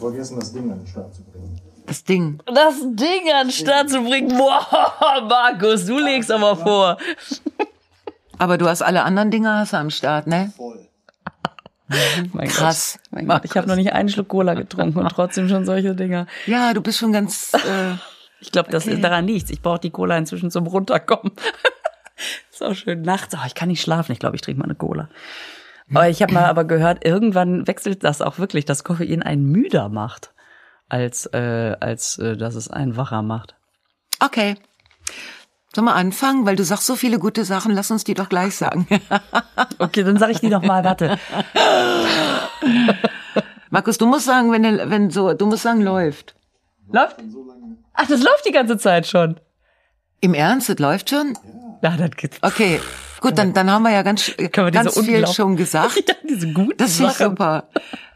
[0.00, 1.60] vergessen, das Ding an den Start zu bringen.
[1.86, 2.40] Das Ding.
[2.46, 4.36] Das Ding an den Start zu bringen.
[4.36, 6.96] Boah, Markus, du legst aber vor.
[8.38, 10.52] Aber du hast alle anderen Dinge hast du am Start, ne?
[10.56, 10.86] Voll.
[12.32, 12.98] Mein Krass.
[13.02, 13.12] Gott.
[13.12, 13.44] Mein Gott.
[13.44, 16.26] Ich habe noch nicht einen Schluck Cola getrunken und trotzdem schon solche Dinger.
[16.46, 17.52] Ja, du bist schon ganz.
[17.54, 17.94] Äh,
[18.42, 18.94] Ich glaube, das Okay.
[18.94, 19.50] ist daran nichts.
[19.50, 21.32] Ich brauche die Cola inzwischen zum Runterkommen.
[22.50, 23.34] ist auch schön nachts.
[23.34, 24.12] Oh, ich kann nicht schlafen.
[24.12, 25.10] Ich glaube, ich trinke mal eine Cola.
[25.92, 29.88] Aber ich habe mal aber gehört, irgendwann wechselt das auch wirklich, dass Koffein einen müder
[29.88, 30.32] macht,
[30.88, 33.56] als äh, als äh, dass es einen wacher macht.
[34.20, 34.56] okay.
[35.74, 36.46] Sollen wir anfangen?
[36.46, 38.86] Weil du sagst so viele gute Sachen, lass uns die doch gleich sagen.
[39.78, 40.84] Okay, dann sage ich die doch mal.
[40.84, 41.18] Warte.
[43.70, 46.34] Markus, du musst sagen, wenn, wenn so, du musst sagen, läuft.
[46.92, 47.16] Läuft?
[47.94, 49.40] Ach, das läuft die ganze Zeit schon.
[50.20, 51.38] Im Ernst, das läuft schon?
[51.82, 52.38] Ja, das geht.
[52.42, 52.80] Okay.
[53.20, 56.02] Gut, dann, dann haben wir ja ganz, wir ganz viel schon gesagt.
[56.08, 57.68] Ja, diese guten Das ist super.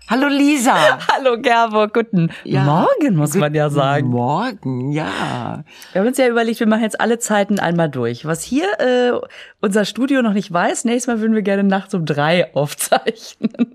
[0.08, 0.98] Hallo Lisa.
[1.12, 2.64] Hallo Gerbo, guten Ja.
[2.64, 4.08] Morgen, muss man ja sagen.
[4.08, 5.64] Morgen, ja.
[5.92, 8.26] Wir haben uns ja überlegt, wir machen jetzt alle Zeiten einmal durch.
[8.26, 9.12] Was hier äh,
[9.60, 13.72] unser Studio noch nicht weiß, nächstes Mal würden wir gerne nachts um drei aufzeichnen.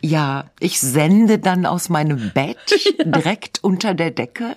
[0.00, 2.56] Ja, ich sende dann aus meinem Bett
[3.04, 4.56] direkt unter der Decke.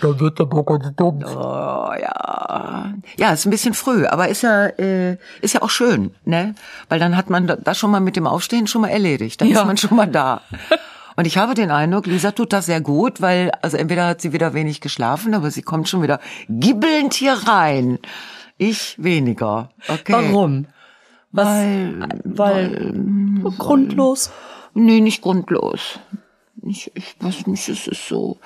[0.00, 1.22] Dann wird aber ganz dumm.
[1.24, 2.92] Oh ja.
[3.18, 6.54] Ja, ist ein bisschen früh, aber ist ja äh, ist ja auch schön, ne?
[6.88, 9.40] Weil dann hat man das schon mal mit dem Aufstehen schon mal erledigt.
[9.40, 9.60] Dann Ja.
[9.60, 10.40] ist man schon mal da.
[11.16, 14.32] Und ich habe den Eindruck, Lisa tut das sehr gut, weil also entweder hat sie
[14.32, 17.98] wieder wenig geschlafen, aber sie kommt schon wieder gibbelnd hier rein.
[18.56, 19.70] Ich weniger.
[19.88, 20.12] Okay.
[20.12, 20.66] Warum?
[21.32, 21.46] Was?
[21.48, 22.92] Weil, Weil,
[23.58, 24.30] grundlos.
[24.74, 25.98] Nee, nicht grundlos.
[26.62, 28.38] Ich, ich weiß nicht, es ist so.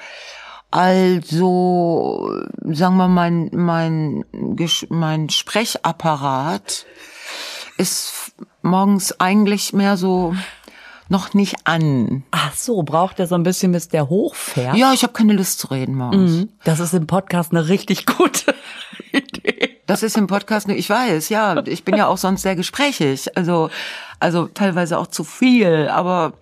[0.70, 2.30] Also,
[2.64, 6.86] sagen wir, mein, mein, Gesch- mein Sprechapparat
[7.78, 10.34] ist morgens eigentlich mehr so
[11.08, 12.24] noch nicht an.
[12.32, 14.76] Ach so, braucht er so ein bisschen, bis der hochfährt?
[14.76, 16.32] Ja, ich habe keine Lust zu reden morgens.
[16.32, 16.48] Mhm.
[16.64, 18.54] Das ist im Podcast eine richtig gute
[19.12, 19.76] Idee.
[19.86, 23.70] Das ist im Podcast, ich weiß, ja, ich bin ja auch sonst sehr gesprächig, also,
[24.18, 26.32] also teilweise auch zu viel, aber,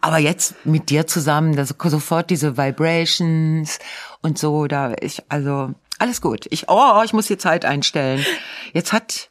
[0.00, 3.78] aber jetzt mit dir zusammen, das, sofort diese Vibrations
[4.22, 6.46] und so, da ich, also, alles gut.
[6.50, 8.24] Ich, oh, ich muss hier Zeit einstellen.
[8.72, 9.30] Jetzt hat,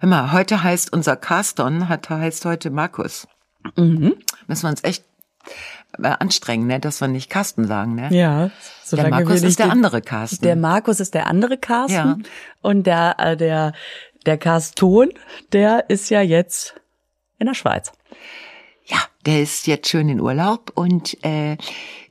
[0.00, 3.26] mal, heute heißt unser Caston, hat, heißt heute Markus.
[3.76, 4.14] Mhm.
[4.46, 5.04] Müssen wir uns echt
[6.02, 8.08] äh, anstrengen, ne, dass wir nicht Carsten sagen, ne?
[8.10, 8.50] Ja.
[8.92, 10.44] Der Markus ist der andere Carsten.
[10.44, 11.94] Der Markus ist der andere Carsten.
[11.94, 12.16] Ja.
[12.60, 13.72] Und der, äh, der,
[14.26, 15.10] der Carston,
[15.52, 16.74] der ist ja jetzt
[17.38, 17.92] in der Schweiz.
[19.28, 21.58] Der ist jetzt schön in Urlaub und äh,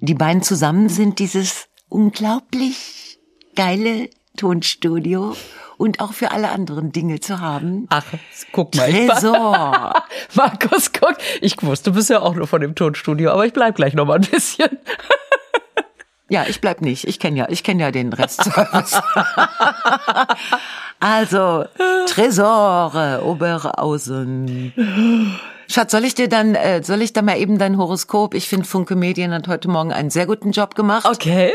[0.02, 3.18] die beiden zusammen sind dieses unglaublich
[3.56, 5.36] geile Tonstudio
[5.78, 7.88] und auch für alle anderen Dinge zu haben.
[7.90, 8.06] Ach,
[8.52, 8.92] guck mal.
[8.92, 9.96] Tresor.
[10.36, 11.18] Markus, guck.
[11.42, 14.06] Ich wusste, du bist ja auch nur von dem Tonstudio, aber ich bleib gleich noch
[14.06, 14.78] mal ein bisschen.
[16.30, 17.08] Ja, ich bleib nicht.
[17.08, 19.02] Ich kenne ja, ich kenne ja den Restservice.
[21.00, 21.66] also
[22.08, 24.74] Tresore Oberhausen.
[25.70, 28.34] Schatz, soll ich dir dann, äh, soll ich da mal eben dein Horoskop?
[28.34, 31.06] Ich finde, Funke Medien hat heute Morgen einen sehr guten Job gemacht.
[31.06, 31.54] Okay.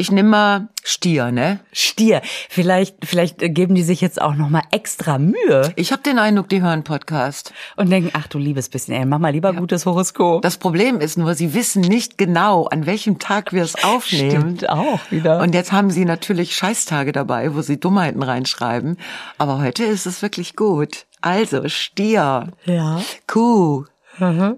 [0.00, 1.58] Ich nehme mal Stier, ne?
[1.72, 2.22] Stier.
[2.48, 6.48] Vielleicht, vielleicht geben die sich jetzt auch noch mal extra Mühe Ich habe den Eindruck,
[6.48, 7.52] die hören Podcast.
[7.74, 10.40] und denken, ach du liebes bisschen, ey, mach mal lieber gutes Horoskop.
[10.42, 14.30] Das Problem ist nur, sie wissen nicht genau, an welchem Tag wir es aufnehmen.
[14.30, 15.40] Stimmt auch wieder.
[15.40, 18.98] Und jetzt haben sie natürlich Scheißtage dabei, wo sie Dummheiten reinschreiben.
[19.36, 21.06] Aber heute ist es wirklich gut.
[21.20, 22.52] Also, Stier.
[22.66, 23.02] ja.
[23.26, 23.84] Kuh.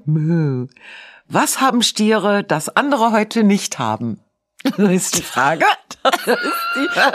[0.05, 0.67] Mö.
[1.29, 4.21] Was haben Stiere, das andere heute nicht haben?
[4.77, 5.65] Das ist die Frage.
[6.03, 6.17] Das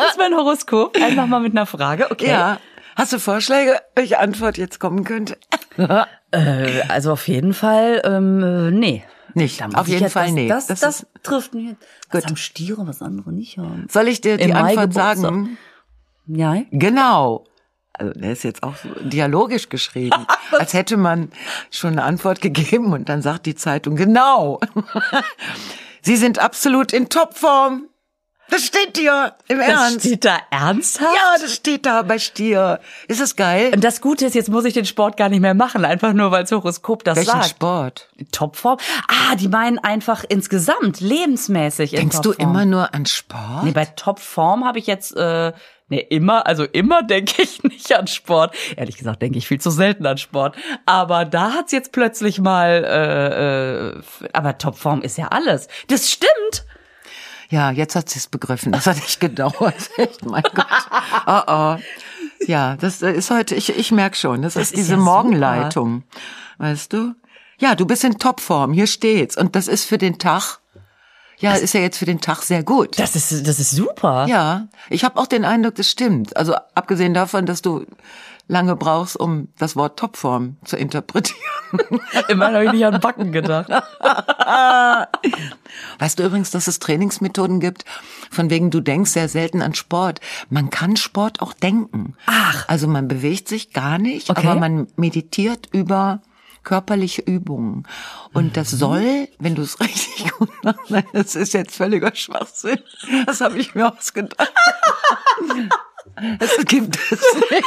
[0.10, 0.98] ist mein Horoskop.
[1.02, 2.10] Einfach mal mit einer Frage.
[2.12, 2.30] Okay.
[2.30, 2.60] Ja.
[2.96, 5.38] Hast du Vorschläge, welche Antwort jetzt kommen könnte?
[6.32, 9.04] Äh, also auf jeden Fall, ähm, äh, nee.
[9.36, 9.64] Nicht.
[9.74, 10.48] Auf jeden Fall das, nee.
[10.50, 11.76] Das, Das das, ist- trifft mich.
[12.12, 12.26] Gut.
[12.26, 13.88] haben Stiere, was andere nicht haben?
[13.90, 15.58] Soll ich dir die Im Antwort sagen?
[16.28, 16.58] Ja.
[16.72, 17.46] Genau.
[17.94, 21.32] Also der ist jetzt auch so dialogisch geschrieben, als hätte man
[21.72, 24.60] schon eine Antwort gegeben und dann sagt die Zeitung genau.
[26.06, 27.90] Sie sind absolut in Topform.
[28.52, 30.02] Das steht dir im Das Ernst.
[30.02, 31.16] steht da ernsthaft?
[31.16, 32.80] ja, das steht da bei Stier.
[33.08, 33.72] Ist das geil?
[33.74, 36.30] Und das Gute ist, jetzt muss ich den Sport gar nicht mehr machen, einfach nur,
[36.30, 37.50] weil das Horoskop das Welchen sagt.
[37.50, 38.10] Sport?
[38.32, 38.78] Topform?
[39.08, 43.64] Ah, die meinen einfach insgesamt, lebensmäßig in Denkst du immer nur an Sport?
[43.64, 45.52] Nee, bei Topform habe ich jetzt, äh,
[45.88, 48.56] nee, immer, also immer denke ich nicht an Sport.
[48.76, 50.56] Ehrlich gesagt denke ich viel zu selten an Sport.
[50.86, 55.68] Aber da hat's jetzt plötzlich mal, äh, äh, aber Topform ist ja alles.
[55.88, 56.66] Das stimmt.
[57.50, 58.72] Ja, jetzt hat sie es begriffen.
[58.72, 59.90] Das hat echt gedauert.
[59.98, 60.66] Echt, mein Gott.
[61.28, 61.78] Oh, oh.
[62.48, 66.04] Ja, das ist heute, ich, ich merke schon, das, ist ist diese ja Morgenleitung.
[66.58, 67.14] Weißt du?
[67.58, 69.38] Ja, du bist in Topform, hier steht's.
[69.38, 70.60] Und das ist für den Tag,
[71.40, 73.00] ja, ist ja jetzt für den Tag sehr gut.
[73.00, 74.26] Das ist, das ist super.
[74.28, 76.36] Ja, ich habe auch den Eindruck, das stimmt.
[76.38, 77.86] Also abgesehen davon, dass du
[78.48, 81.40] lange brauchst, um das Wort Topform zu interpretieren.
[82.28, 83.70] Immerhin habe ich nicht an Backen gedacht.
[86.00, 87.86] Weißt du übrigens, dass es Trainingsmethoden gibt,
[88.30, 90.20] von wegen du denkst sehr selten an Sport.
[90.50, 92.16] Man kann Sport auch denken.
[92.28, 92.66] Ach.
[92.68, 94.48] Also man bewegt sich gar nicht, Okay.
[94.48, 96.22] aber man meditiert über
[96.66, 97.88] körperliche Übungen.
[98.34, 98.78] Und das Mhm.
[98.78, 102.80] soll, wenn du es richtig gut machst, nein, das ist jetzt völliger Schwachsinn.
[103.26, 104.52] Das habe ich mir ausgedacht.
[106.40, 107.66] Das gibt es nicht.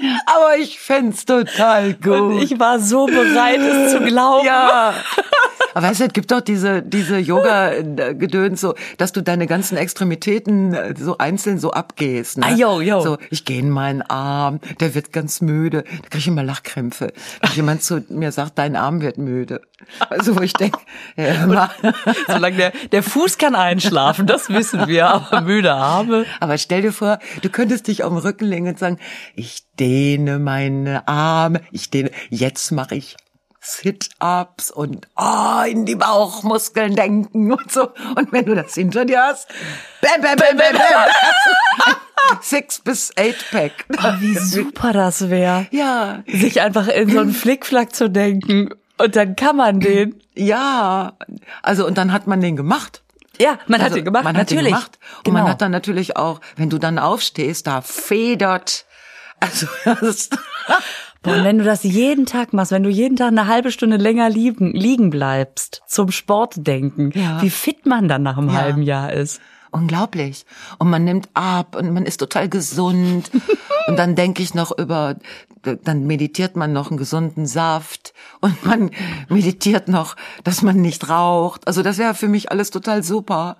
[0.26, 2.06] Aber ich fänd's total gut.
[2.06, 4.46] Und ich war so bereit, es zu glauben.
[4.46, 4.94] Ja.
[5.76, 10.72] Aber weißt du, es gibt doch diese, diese Yoga-Gedöns so, dass du deine ganzen Extremitäten
[10.72, 12.38] äh, so einzeln so abgehst.
[12.38, 12.46] Ne?
[12.46, 13.02] Ah, jo, jo.
[13.02, 15.82] So, ich gehe in meinen Arm, der wird ganz müde.
[15.82, 17.12] Da kriege ich immer Lachkrämpfe.
[17.42, 19.60] Wenn jemand zu mir sagt, dein Arm wird müde.
[20.08, 20.78] Also wo ich denke,
[21.16, 21.70] ja.
[22.26, 26.24] Solange der, der Fuß kann einschlafen, das wissen wir, aber müde Arme.
[26.40, 28.98] aber stell dir vor, du könntest dich auf den Rücken legen und sagen,
[29.34, 33.16] ich dehne meine Arme, ich dehne, jetzt mache ich
[33.60, 37.90] Sit-ups und oh, in die Bauchmuskeln denken und so.
[38.14, 39.48] Und wenn du das hinter dir hast,
[40.00, 41.96] bam, bam, bam, bam, bam.
[42.42, 43.86] Six bis eight Pack.
[43.98, 45.66] Oh, wie super das wäre.
[45.70, 48.70] Ja, Sich einfach in so einen Flickflack zu denken.
[48.98, 50.20] Und dann kann man den.
[50.34, 51.16] ja.
[51.62, 53.02] Also und dann hat man den gemacht.
[53.38, 54.64] Ja, man hat Also, den gemacht, Man hat natürlich.
[54.66, 54.98] den gemacht.
[55.18, 55.38] Und genau.
[55.40, 58.86] man hat dann natürlich auch, wenn du dann aufstehst, da federt.
[59.40, 60.30] Also das
[61.22, 63.96] Boah, und wenn du das jeden Tag machst, wenn du jeden Tag eine halbe Stunde
[63.96, 67.42] länger liegen, liegen bleibst, zum Sport denken, Ja.
[67.42, 68.54] wie fit man dann nach einem Ja.
[68.56, 69.40] halben Jahr ist.
[69.72, 70.46] unglaublich.
[70.78, 73.30] Und man nimmt ab und man ist total gesund.
[73.88, 75.16] und dann denke ich noch über,
[75.84, 78.90] dann meditiert man noch einen gesunden Saft und man
[79.28, 81.66] meditiert noch, dass man nicht raucht.
[81.66, 83.56] Also das wäre für mich alles total super.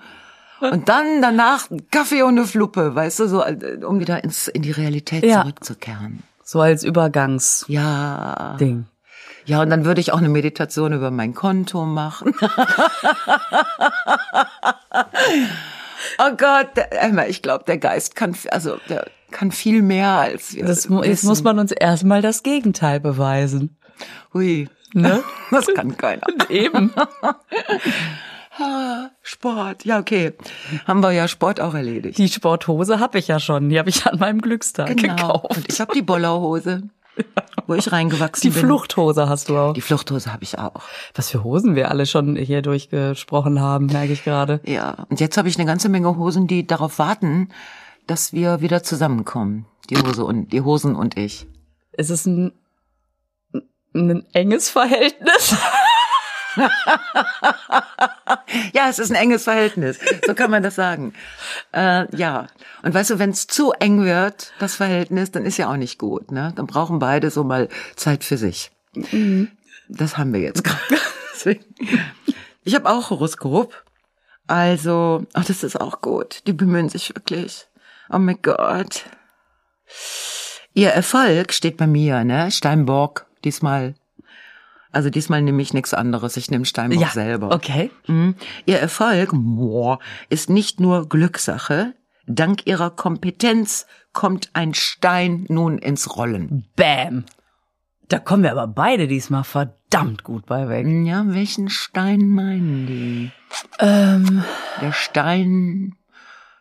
[0.61, 4.63] Und dann danach ein Kaffee ohne Fluppe, weißt du, so äh, um wieder ins, in
[4.63, 5.43] die Realität Ja.
[5.43, 6.23] zurückzukehren.
[6.43, 7.75] So als Übergangsding.
[7.75, 8.57] Ja.
[9.45, 12.35] Ja, und dann würde ich auch eine Meditation über mein Konto machen.
[16.19, 20.65] oh Gott, Emma, ich glaube, der Geist kann, also der kann viel mehr als wir.
[20.65, 21.29] Das, mu- jetzt wissen.
[21.29, 23.77] muss man uns erstmal das Gegenteil beweisen.
[24.33, 25.23] Hui, Ne?
[25.51, 26.23] das kann keiner.
[26.49, 26.93] Eben.
[28.59, 30.33] Ah, Sport, ja okay,
[30.87, 32.19] haben wir ja Sport auch erledigt.
[32.19, 33.69] Die Sporthose habe ich ja schon.
[33.69, 35.15] Die habe ich an meinem Glückstag Genau.
[35.17, 35.57] gekauft.
[35.57, 36.83] Und ich habe die Bollerhose,
[37.67, 38.67] wo ich reingewachsen Die bin.
[38.67, 39.73] Fluchthose hast du auch.
[39.75, 40.83] Die Fluchthose habe ich auch.
[41.15, 44.61] Was für Hosen wir alle schon hier durchgesprochen haben, merke ich gerade.
[44.65, 47.51] Ja, und jetzt habe ich eine ganze Menge Hosen, die darauf warten,
[48.07, 49.67] dass wir wieder zusammenkommen.
[49.91, 51.47] Die Hose und die Hosen und ich.
[51.93, 52.53] Ist es ein,
[53.95, 55.55] ein enges Verhältnis?
[58.73, 59.99] Ja, es ist ein enges Verhältnis.
[60.27, 61.15] So kann man das sagen.
[61.73, 62.47] Äh, ja.
[62.83, 65.99] Und weißt du, wenn es zu eng wird, das Verhältnis, dann ist ja auch nicht
[65.99, 66.31] gut.
[66.31, 66.53] Ne?
[66.57, 68.71] Dann brauchen beide so mal Zeit für sich.
[69.89, 70.65] Das haben wir jetzt
[71.45, 71.61] gerade.
[72.65, 73.85] Ich habe auch Horoskop.
[74.47, 76.43] Also, ach, das ist auch gut.
[76.47, 77.67] Die bemühen sich wirklich.
[78.11, 79.05] Oh mein Gott.
[80.73, 82.51] Ihr Erfolg steht bei mir, ne?
[82.51, 83.95] Steinbock, diesmal.
[84.97, 86.37] Also diesmal nehme ich nichts anderes.
[86.39, 87.53] Ich nehme Steinbock selber.
[87.55, 87.91] Okay.
[88.07, 88.35] Mhm.
[88.65, 89.99] Ihr Erfolg boah,
[90.31, 91.93] ist nicht nur Glückssache.
[92.27, 96.65] Dank ihrer Kompetenz kommt ein Stein nun ins Rollen.
[96.77, 97.25] Bam.
[98.09, 100.87] Da kommen wir aber beide diesmal verdammt gut bei weg.
[101.07, 103.31] Ja, welchen Stein meinen die?
[103.79, 104.43] Ähm,
[104.81, 105.95] Der Stein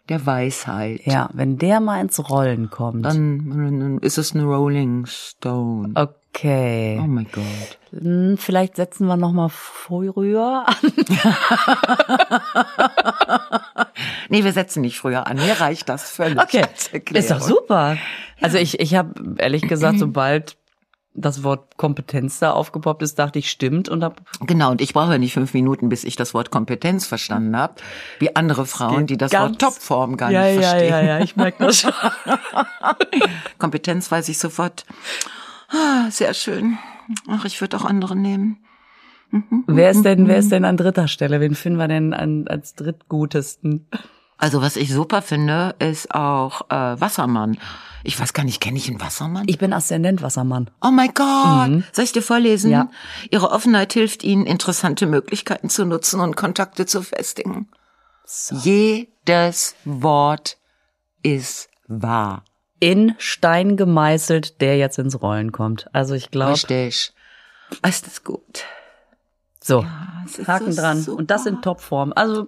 [0.09, 1.01] der Weisheit.
[1.05, 3.05] ja, wenn der mal ins Rollen kommt.
[3.05, 5.93] Dann, dann ist es ein Rolling Stone.
[5.95, 6.99] okay.
[7.01, 7.79] Oh mein Gott.
[7.99, 10.75] Hm, Vielleicht setzen wir noch mal früher an.
[14.29, 15.37] Nee, wir setzen nicht früher an.
[15.37, 16.41] Mir reicht das völlig.
[16.41, 16.65] Okay,
[17.13, 17.97] ist doch super.
[18.41, 20.57] Also ich, ich habe ehrlich gesagt, sobald
[21.13, 25.13] das Wort Kompetenz da aufgepoppt ist, dachte ich, stimmt und hab Genau, und ich brauche
[25.13, 27.75] ja nicht fünf Minuten, bis ich das Wort Kompetenz verstanden habe,
[28.19, 30.89] wie andere Frauen, die das Wort Topform gar ja, nicht ja, verstehen.
[30.89, 31.93] ja, ja, ich merke das schon.
[33.59, 34.85] Kompetenz weiß ich sofort.
[35.69, 36.77] Ah, sehr schön.
[37.27, 38.57] Ach, ich würde auch andere nehmen.
[39.67, 41.39] wer ist denn, wer ist denn an dritter Stelle?
[41.39, 43.87] Wen finden wir denn an, als drittgutesten?
[44.37, 47.57] Also was ich super finde, ist auch äh, Wassermann.
[48.03, 49.45] Ich weiß gar nicht, kenne ich einen Wassermann?
[49.47, 50.69] Ich bin Aszendent Wassermann.
[50.81, 51.83] oh mein Gott.
[51.91, 52.69] Soll ich dir vorlesen?
[52.69, 52.89] Ja.
[53.31, 57.67] Ihre Offenheit hilft Ihnen, interessante Möglichkeiten zu nutzen und Kontakte zu festigen.
[58.51, 60.57] Jedes Wort
[61.23, 62.43] ist wahr.
[62.79, 65.87] In Stein gemeißelt, der jetzt ins Rollen kommt.
[65.93, 67.13] Also ich glaube, Richtig.
[67.87, 68.63] Ist das gut?
[69.61, 69.85] So,
[70.25, 71.01] ist Haken so dran.
[71.01, 71.17] super.
[71.17, 72.13] Und das in Topform.
[72.15, 72.47] Also,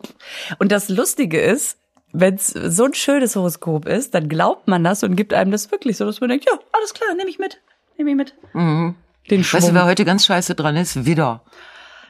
[0.59, 1.77] und das Lustige ist,
[2.13, 5.71] wenn es so ein schönes Horoskop ist, dann glaubt man das und gibt einem das
[5.71, 7.59] wirklich so, dass man denkt, ja, alles klar, nehme ich mit,
[7.97, 8.35] nehme ich mit.
[8.53, 9.57] Den Schwung.
[9.59, 11.05] Weißt du, wer heute ganz scheiße dran ist?
[11.05, 11.41] Widder.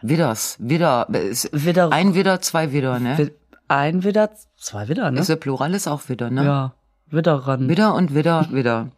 [0.01, 0.57] Widders.
[0.59, 1.07] Widder.
[1.09, 1.91] Widder.
[1.91, 3.31] Ein Widder, zwei Widder, ne?
[3.67, 5.19] Ein Widder, zwei Widder, ne?
[5.21, 6.45] Ist der Plural ist auch Widder, ne?
[6.45, 6.73] ja,
[7.09, 7.69] Widderan.
[7.69, 8.91] Widder und Widder, Widder.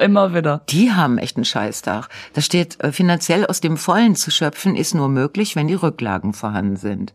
[0.00, 0.62] Immer wieder.
[0.68, 2.08] Die haben echt einen Scheißtag.
[2.34, 6.34] Da steht, äh, finanziell aus dem Vollen zu schöpfen ist nur möglich, wenn die Rücklagen
[6.34, 7.14] vorhanden sind.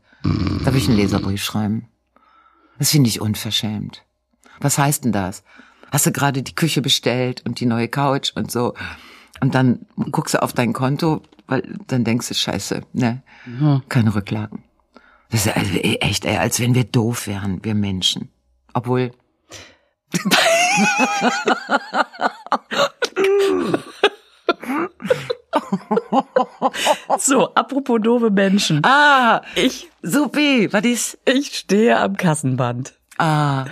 [0.65, 1.87] Darf ich einen Leserbrief schreiben?
[2.77, 4.03] Das finde ich unverschämt.
[4.59, 5.43] Was heißt denn das?
[5.91, 8.73] Hast du gerade die Küche bestellt und die neue Couch und so.
[9.39, 13.23] Und dann guckst du auf dein Konto, weil dann denkst du, scheiße, ne?
[13.89, 14.63] Keine Rücklagen.
[15.31, 18.29] Das ist also echt, ey, als wenn wir doof wären, wir Menschen.
[18.73, 19.11] Obwohl,
[27.19, 28.81] So, apropos doofe Menschen.
[28.83, 31.17] ah, Ich, supi, was ist?
[31.25, 32.93] ich stehe am Kassenband.
[33.23, 33.65] Ah,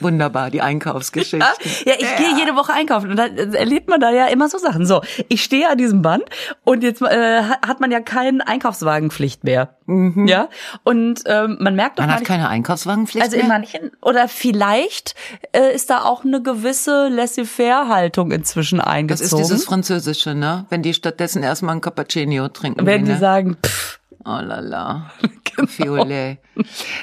[0.00, 1.38] wunderbar, die Einkaufsgeschichte.
[1.84, 4.86] Ja, ich gehe jede Woche einkaufen und dann erlebt man da ja immer so Sachen.
[4.86, 6.24] So, ich stehe an diesem Band
[6.64, 9.76] und jetzt äh, hat man ja keine Einkaufswagenpflicht mehr.
[9.86, 10.48] Ja,
[10.84, 13.58] und ähm, man merkt doch Man hat manch- keine Einkaufswagenpflicht also in mehr?
[13.58, 15.14] manchen oder vielleicht
[15.52, 19.42] äh, ist da auch eine gewisse Laissez-faire-Haltung inzwischen Das eingezogen.
[19.42, 20.64] ist dieses Französische, ne?
[20.70, 22.86] Wenn die stattdessen erstmal ein Cappuccino trinken.
[22.86, 23.18] wenn die ne?
[23.18, 25.10] sagen, pff, Oh la la.
[25.56, 25.68] Genau.
[25.68, 26.38] Fiole.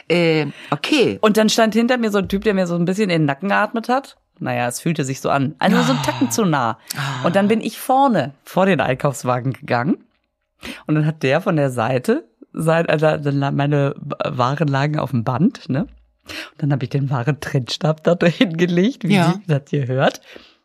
[0.09, 1.17] Äh, okay.
[1.21, 3.25] Und dann stand hinter mir so ein Typ, der mir so ein bisschen in den
[3.25, 4.17] Nacken geatmet hat.
[4.39, 5.55] Naja, es fühlte sich so an.
[5.59, 6.77] Also so ein Tacken zu nah.
[7.23, 10.03] Und dann bin ich vorne vor den Einkaufswagen gegangen.
[10.85, 13.07] Und dann hat der von der Seite, sein, also
[13.51, 15.83] meine Waren lagen auf dem Band, ne?
[15.83, 15.89] Und
[16.57, 19.33] dann habe ich den Warentrennstab da hingelegt, wie Ja.
[19.35, 20.19] sie das hier hört.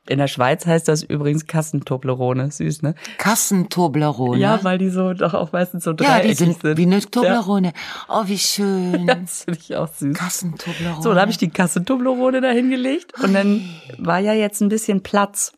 [0.09, 2.51] In der Schweiz heißt das übrigens Kassentoblerone.
[2.51, 2.95] Süß, ne?
[3.19, 4.39] Kassentoblerone.
[4.41, 6.77] Ja, weil die so doch auch meistens so Ja, die dreieckig sind, sind.
[6.79, 7.73] wie eine Toblerone.
[8.09, 8.87] Oh, wie schön.
[9.07, 10.17] Ja, das finde ich auch süß.
[10.17, 11.03] Kassentoblerone.
[11.03, 15.03] So, da habe ich die Kassentoblerone da hingelegt und dann war ja jetzt ein bisschen
[15.03, 15.53] Platz.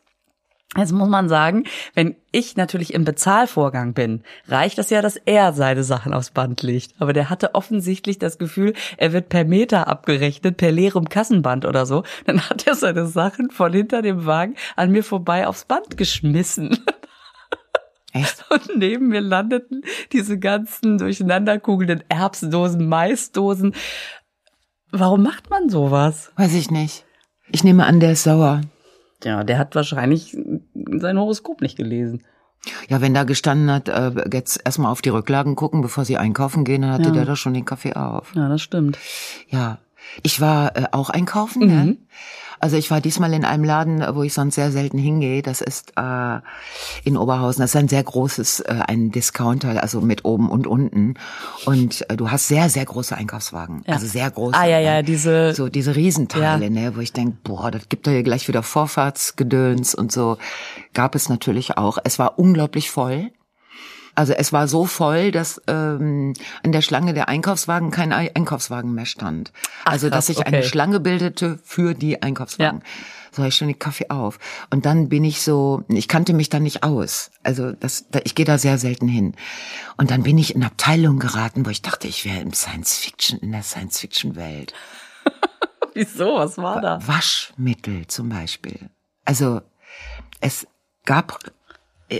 [0.77, 1.63] Jetzt muss man sagen,
[1.95, 6.61] wenn ich natürlich im Bezahlvorgang bin, reicht das ja, dass er seine Sachen aufs Band
[6.61, 6.93] legt.
[6.99, 11.87] Aber der hatte offensichtlich das Gefühl, er wird per Meter abgerechnet, per leerem Kassenband oder
[11.87, 12.03] so.
[12.27, 16.77] Dann hat er seine Sachen von hinter dem Wagen an mir vorbei aufs Band geschmissen.
[18.13, 18.45] Echt?
[18.51, 23.73] Und neben mir landeten diese ganzen durcheinanderkugelnden Erbsdosen, Maisdosen.
[24.91, 26.31] Warum macht man sowas?
[26.35, 27.05] Weiß ich nicht.
[27.51, 28.61] Ich nehme an, der ist sauer.
[29.23, 30.37] Ja, der hat wahrscheinlich
[30.73, 32.23] sein Horoskop nicht gelesen.
[32.89, 36.65] Ja, wenn da gestanden hat, äh, jetzt erstmal auf die Rücklagen gucken, bevor sie einkaufen
[36.65, 37.11] gehen, dann hatte Ja.
[37.11, 38.33] der doch schon den Kaffee auf.
[38.35, 38.97] Ja, das stimmt.
[39.47, 39.79] Ja,
[40.23, 41.67] ich war äh, auch einkaufen.
[41.67, 41.97] Ne?
[42.59, 45.41] Also ich war diesmal in einem Laden, wo ich sonst sehr selten hingehe.
[45.41, 46.39] Das ist äh,
[47.03, 47.61] in Oberhausen.
[47.61, 51.13] Das ist ein sehr großes, äh, ein Discounter, also mit oben und unten.
[51.65, 53.83] Und äh, du hast sehr, sehr große Einkaufswagen.
[53.87, 53.93] Ja.
[53.93, 54.57] Also sehr große.
[54.57, 56.69] Ah, ja, ja, äh, diese- So diese Riesenteile, Ja.
[56.69, 60.37] ne, wo ich denk, boah, das gibt doch hier gleich wieder Vorfahrtsgedöns und so.
[60.93, 61.97] Gab es natürlich auch.
[62.03, 63.31] Es war unglaublich voll.
[64.19, 68.93] Also es war so voll, dass ähm, an der Schlange der Einkaufswagen kein Ei- Einkaufswagen
[68.93, 69.53] mehr stand.
[69.85, 70.67] Ach, also dass krass, sich eine okay.
[70.67, 72.79] Schlange bildete für die Einkaufswagen.
[72.81, 72.85] Ja.
[73.31, 74.37] So ich schon den Kaffee auf.
[74.71, 77.31] Und dann bin ich so, ich kannte mich da nicht aus.
[77.43, 79.35] Also das, da, ich gehe da sehr selten hin.
[79.95, 83.39] Und dann bin ich in Abteilungen geraten, wo ich dachte, ich wäre im Science Fiction,
[83.39, 84.73] in der Science Fiction Welt.
[85.93, 86.35] Wieso?
[86.35, 86.99] Was war da?
[87.07, 88.89] Waschmittel zum Beispiel.
[89.23, 89.61] Also
[90.41, 90.67] es
[91.05, 91.39] gab,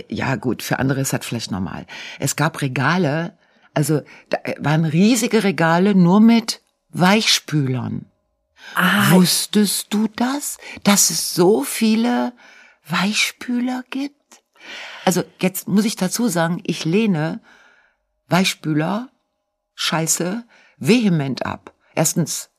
[0.08, 1.86] ja gut, für andere ist das vielleicht normal.
[2.18, 3.36] Es gab Regale,
[3.74, 8.06] also da waren riesige Regale nur mit Weichspülern.
[8.74, 12.32] Ah, Wusstest du das, dass es so viele
[12.88, 14.42] Weichspüler gibt?
[15.04, 17.40] Also jetzt muss ich dazu sagen, ich lehne
[18.28, 19.08] Weichspüler,
[19.74, 20.44] Scheiße,
[20.76, 21.72] vehement ab.
[21.94, 22.49] Erstens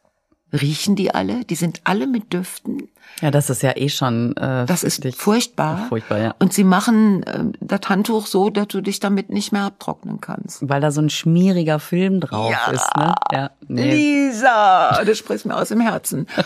[0.54, 2.90] riechen die alle, die sind alle mit Düften.
[3.22, 4.36] ja, das ist ja eh schon.
[4.38, 5.86] Äh, Das ist furchtbar.
[5.90, 6.36] Furchtbar, ja.
[6.40, 10.68] Und sie machen äh, das Handtuch so, dass du dich damit nicht mehr abtrocknen kannst.
[10.68, 12.72] Weil da so ein schmieriger Film drauf Ja.
[12.72, 13.16] ist, ne?
[13.32, 13.52] Ja.
[13.68, 13.92] Nee.
[13.92, 16.28] Lisa, das spricht mir aus dem Herzen.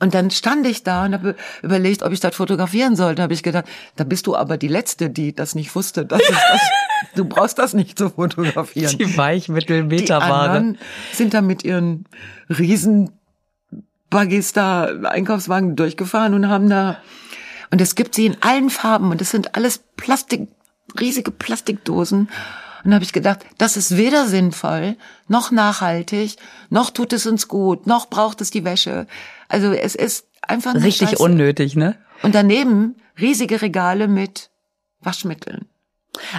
[0.00, 3.14] Und dann stand ich da und habe überlegt, ob ich das fotografieren sollte.
[3.14, 6.04] Da habe ich gedacht, da bist du aber die Letzte, die das nicht wusste.
[6.04, 6.60] Das das,
[7.14, 8.98] du brauchst das nicht zu fotografieren.
[8.98, 10.78] Die Weichmittel Die anderen
[11.12, 12.06] sind da mit ihren
[12.50, 13.10] riesen
[14.10, 16.98] Buggies da Einkaufswagen durchgefahren und haben da
[17.70, 20.48] und es gibt sie in allen Farben und das sind alles Plastik
[21.00, 22.28] riesige Plastikdosen
[22.84, 24.96] und da habe ich gedacht, das ist weder sinnvoll
[25.26, 26.36] noch nachhaltig,
[26.68, 29.06] noch tut es uns gut, noch braucht es die Wäsche.
[29.48, 31.22] Also es ist einfach Richtig Scheiße.
[31.22, 31.96] unnötig, ne?
[32.22, 34.50] Und daneben riesige Regale mit
[35.00, 35.66] Waschmitteln.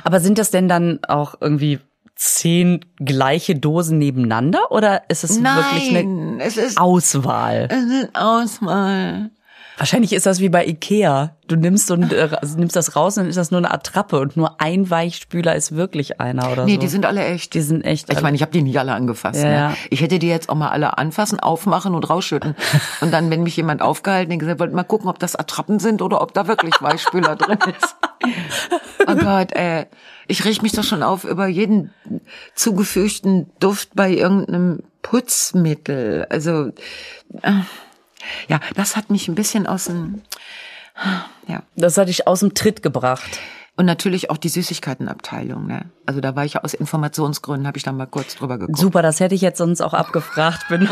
[0.03, 1.79] Aber sind das denn dann auch irgendwie
[2.15, 7.67] zehn gleiche Dosen nebeneinander oder ist es wirklich eine Nein, es ist, Auswahl?
[7.69, 9.31] es ist Auswahl.
[9.77, 11.35] Wahrscheinlich ist das wie bei Ikea.
[11.49, 14.21] Du nimmst so ein, äh, nimmst das raus und dann ist das nur eine Attrappe
[14.21, 16.79] und nur ein Weichspüler ist wirklich einer oder Nee, so.
[16.79, 17.53] die sind alle echt.
[17.53, 18.09] die sind echt.
[18.09, 19.43] Ich meine, ich habe die nicht alle angefasst.
[19.43, 19.75] Ja, ne?
[19.89, 22.55] Ich hätte die jetzt auch mal alle anfassen, aufmachen und rausschütten.
[23.01, 26.01] Und dann, wenn mich jemand aufgehalten hat, gesagt, wollt mal gucken, ob das Attrappen sind
[26.01, 27.95] oder ob da wirklich Weichspüler drin ist.
[29.07, 29.85] Oh Gott, ey.
[30.27, 31.93] Ich reg mich doch schon auf über jeden
[32.55, 36.25] zugefügten Duft bei irgendeinem Putzmittel.
[36.29, 36.71] Also,
[37.41, 37.61] äh,
[38.47, 40.21] ja, das hat mich ein bisschen aus dem,
[41.47, 41.61] ja.
[41.75, 43.39] das hat dich aus dem Tritt gebracht.
[43.77, 45.67] Und natürlich auch die Süßigkeitenabteilung.
[45.67, 45.91] Ne?
[46.05, 48.79] Also da war ich ja aus Informationsgründen, habe ich da mal kurz drüber geguckt.
[48.79, 50.69] Super, das hätte ich jetzt sonst auch abgefragt.
[50.69, 50.87] Bin,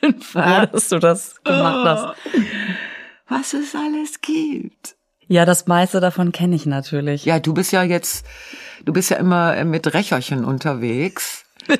[0.00, 2.16] bin froh, dass du das gemacht hast.
[3.28, 4.96] Was es alles gibt.
[5.26, 7.24] Ja, das meiste davon kenne ich natürlich.
[7.24, 8.26] Ja, du bist ja jetzt,
[8.84, 11.44] du bist ja immer äh, mit Rächerchen unterwegs.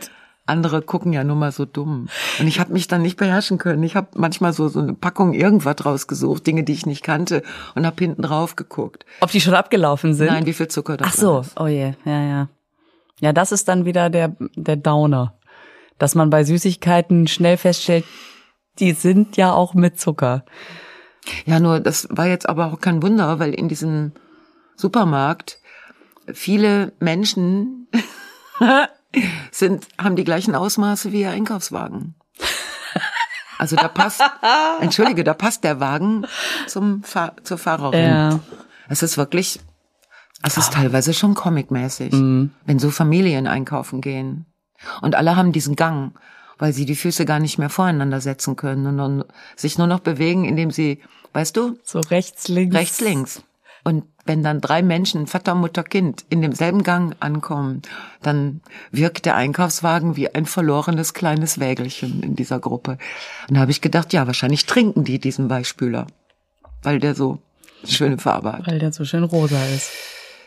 [0.47, 2.09] Andere gucken ja nur mal so dumm.
[2.39, 3.83] Und ich habe mich dann nicht beherrschen können.
[3.83, 7.43] Ich habe manchmal so so eine Packung irgendwas rausgesucht, Dinge, die ich nicht kannte,
[7.75, 9.07] und habe hinten drauf geguckt.
[9.21, 10.27] Ob die schon abgelaufen sind?
[10.27, 11.59] Nein, wie viel Zucker da Ach so, ist.
[11.59, 12.49] oh je, ja, ja.
[13.21, 15.35] Ja, das ist dann wieder der, der Downer.
[15.99, 18.05] Dass man bei Süßigkeiten schnell feststellt,
[18.81, 20.45] die sind ja auch mit Zucker.
[21.47, 24.13] Ja, nur das war jetzt aber auch kein Wunder, weil in diesem
[24.77, 25.59] Supermarkt
[26.33, 27.89] viele Menschen
[29.51, 32.15] sind, haben die gleichen Ausmaße wie ihr Einkaufswagen.
[33.59, 34.23] Also da passt,
[34.81, 36.27] entschuldige, da passt der Wagen
[36.67, 38.11] zum Fahr zur Fahrerin.
[38.11, 38.41] Ja.
[38.89, 39.61] Es ist wirklich,
[40.43, 44.47] es ist teilweise schon comicmäßig, wenn so Familien einkaufen gehen.
[45.01, 46.13] Und alle haben diesen Gang,
[46.59, 49.25] weil sie die Füße gar nicht mehr voreinander setzen können und dann
[49.57, 51.01] sich nur noch bewegen, indem sie,
[51.33, 52.75] weißt du, So rechts, links.
[52.77, 53.43] rechts, links.
[53.87, 57.83] Und wenn dann drei Menschen, Vater, Mutter, Kind, in demselben Gang ankommen,
[58.23, 62.97] dann wirkt der Einkaufswagen wie ein verlorenes kleines Wägelchen in dieser Gruppe.
[63.49, 66.07] Und da habe ich gedacht, ja, wahrscheinlich trinken die diesen Weichspüler,
[66.83, 67.41] weil der so
[67.87, 68.67] schöne Farbe hat.
[68.67, 69.91] Weil der so schön rosa ist.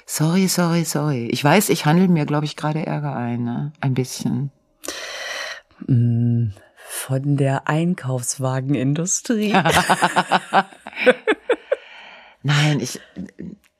[0.07, 1.27] Sorry, sorry, sorry.
[1.27, 3.73] Ich weiß, ich handle mir, glaube ich, gerade Ärger ein, ne?
[3.81, 4.49] Ein bisschen.
[5.85, 9.53] Von der Einkaufswagenindustrie.
[12.43, 12.99] Nein, ich,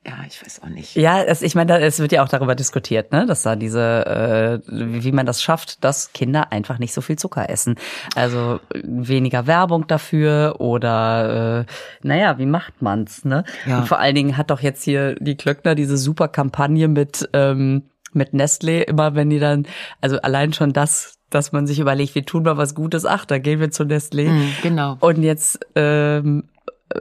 [0.08, 0.94] ja, ich weiß auch nicht.
[0.96, 4.60] Ja, es, ich meine, es wird ja auch darüber diskutiert, ne, dass da diese, äh,
[4.66, 7.76] wie man das schafft, dass Kinder einfach nicht so viel Zucker essen.
[8.14, 13.44] Also weniger Werbung dafür oder, äh, naja, wie macht man's, ne?
[13.66, 13.80] Ja.
[13.80, 17.90] Und vor allen Dingen hat doch jetzt hier die Klöckner diese super Kampagne mit ähm,
[18.14, 19.66] mit Nestlé immer, wenn die dann,
[20.00, 23.38] also allein schon das, dass man sich überlegt, wir tun mal was Gutes, ach, da
[23.38, 24.28] gehen wir zu Nestlé.
[24.28, 24.96] Hm, genau.
[25.00, 26.44] Und jetzt, ähm,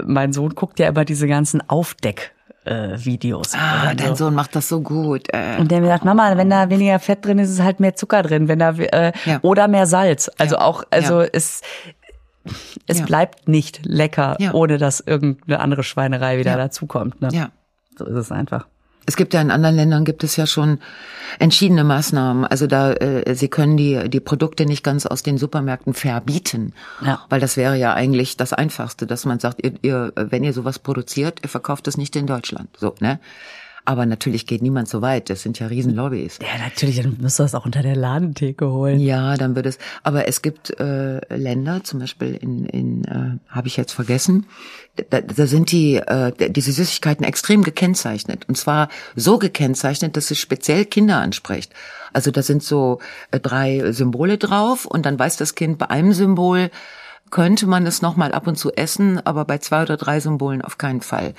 [0.06, 2.34] mein Sohn guckt ja immer diese ganzen Aufdeck.
[2.66, 3.54] Äh, Videos.
[3.54, 4.26] Ah, Und dein so.
[4.26, 5.28] Sohn macht das so gut.
[5.34, 5.58] Äh.
[5.58, 8.24] Und der mir sagt, Mama, wenn da weniger Fett drin ist, ist halt mehr Zucker
[8.24, 9.40] drin, wenn da äh, Ja.
[9.42, 10.30] oder mehr Salz.
[10.38, 10.62] Also Ja.
[10.64, 11.28] auch, also Ja.
[11.32, 11.62] es
[12.88, 13.06] es Ja.
[13.06, 17.22] bleibt nicht lecker, ohne dass irgendeine andere Schweinerei wieder dazukommt.
[17.22, 17.30] Ne?
[17.32, 17.50] Ja.
[17.98, 18.68] So ist es einfach.
[19.08, 20.80] Es gibt ja in anderen Ländern gibt es ja schon
[21.40, 22.46] entschiedene Maßnahmen.
[22.46, 27.26] Also da äh, sie können die die Produkte nicht ganz aus den Supermärkten verbieten, Ja.
[27.30, 30.78] weil das wäre ja eigentlich das Einfachste, dass man sagt, ihr, ihr wenn ihr sowas
[30.80, 33.20] produziert, ihr verkauft es nicht in Deutschland, so ne.
[33.88, 35.30] Aber natürlich geht niemand so weit.
[35.30, 36.40] Das sind ja Riesenlobbys.
[36.42, 39.00] Ja, natürlich, dann müsst ihr das auch unter der Ladentheke holen.
[39.00, 39.78] Ja, dann wird es.
[40.04, 44.46] Aber es gibt äh, Länder, zum Beispiel in, in äh, habe ich jetzt vergessen,
[45.10, 48.44] da, da sind die äh, diese Süßigkeiten extrem gekennzeichnet.
[48.50, 51.72] Und zwar so gekennzeichnet, dass es speziell Kinder anspricht.
[52.12, 53.00] Also da sind so
[53.32, 56.72] äh, drei Symbole drauf und dann weiß das Kind bei einem Symbol
[57.30, 60.62] könnte man es noch mal ab und zu essen, aber bei zwei oder drei Symbolen
[60.62, 61.34] auf keinen Fall.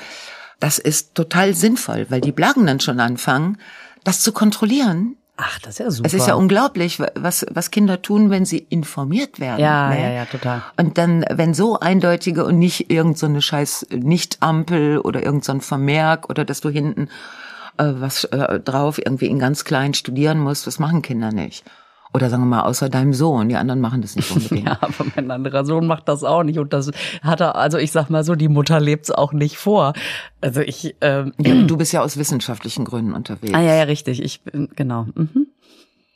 [0.60, 3.58] Das ist total sinnvoll, weil die Blagen dann schon anfangen,
[4.04, 6.06] das zu kontrollieren Ach, das ist ja super.
[6.08, 9.60] es ist ja unglaublich, was, was Kinder tun, wenn sie informiert werden.
[9.60, 10.02] Ja, ne?
[10.02, 10.64] ja, ja, total.
[10.76, 15.52] Und dann, wenn so eindeutige und nicht irgend so eine scheiß Nicht-Ampel oder irgend so
[15.52, 17.08] ein Vermerk oder dass du hinten
[17.76, 21.64] äh, was äh, drauf irgendwie in ganz klein studieren musst, das machen Kinder nicht.
[22.14, 24.64] Oder sagen wir mal, außer deinem Sohn, die anderen machen das nicht unbedingt.
[24.68, 26.90] Ja, aber mein anderer Sohn macht das auch nicht und das
[27.22, 29.92] hat er, also ich sag mal so, die Mutter lebt's auch nicht vor.
[30.40, 33.54] Also ich, ähm, Du bist ja aus wissenschaftlichen Gründen unterwegs.
[33.54, 35.06] ah ja, ja, richtig, ich bin, genau.
[35.14, 35.48] Mhm.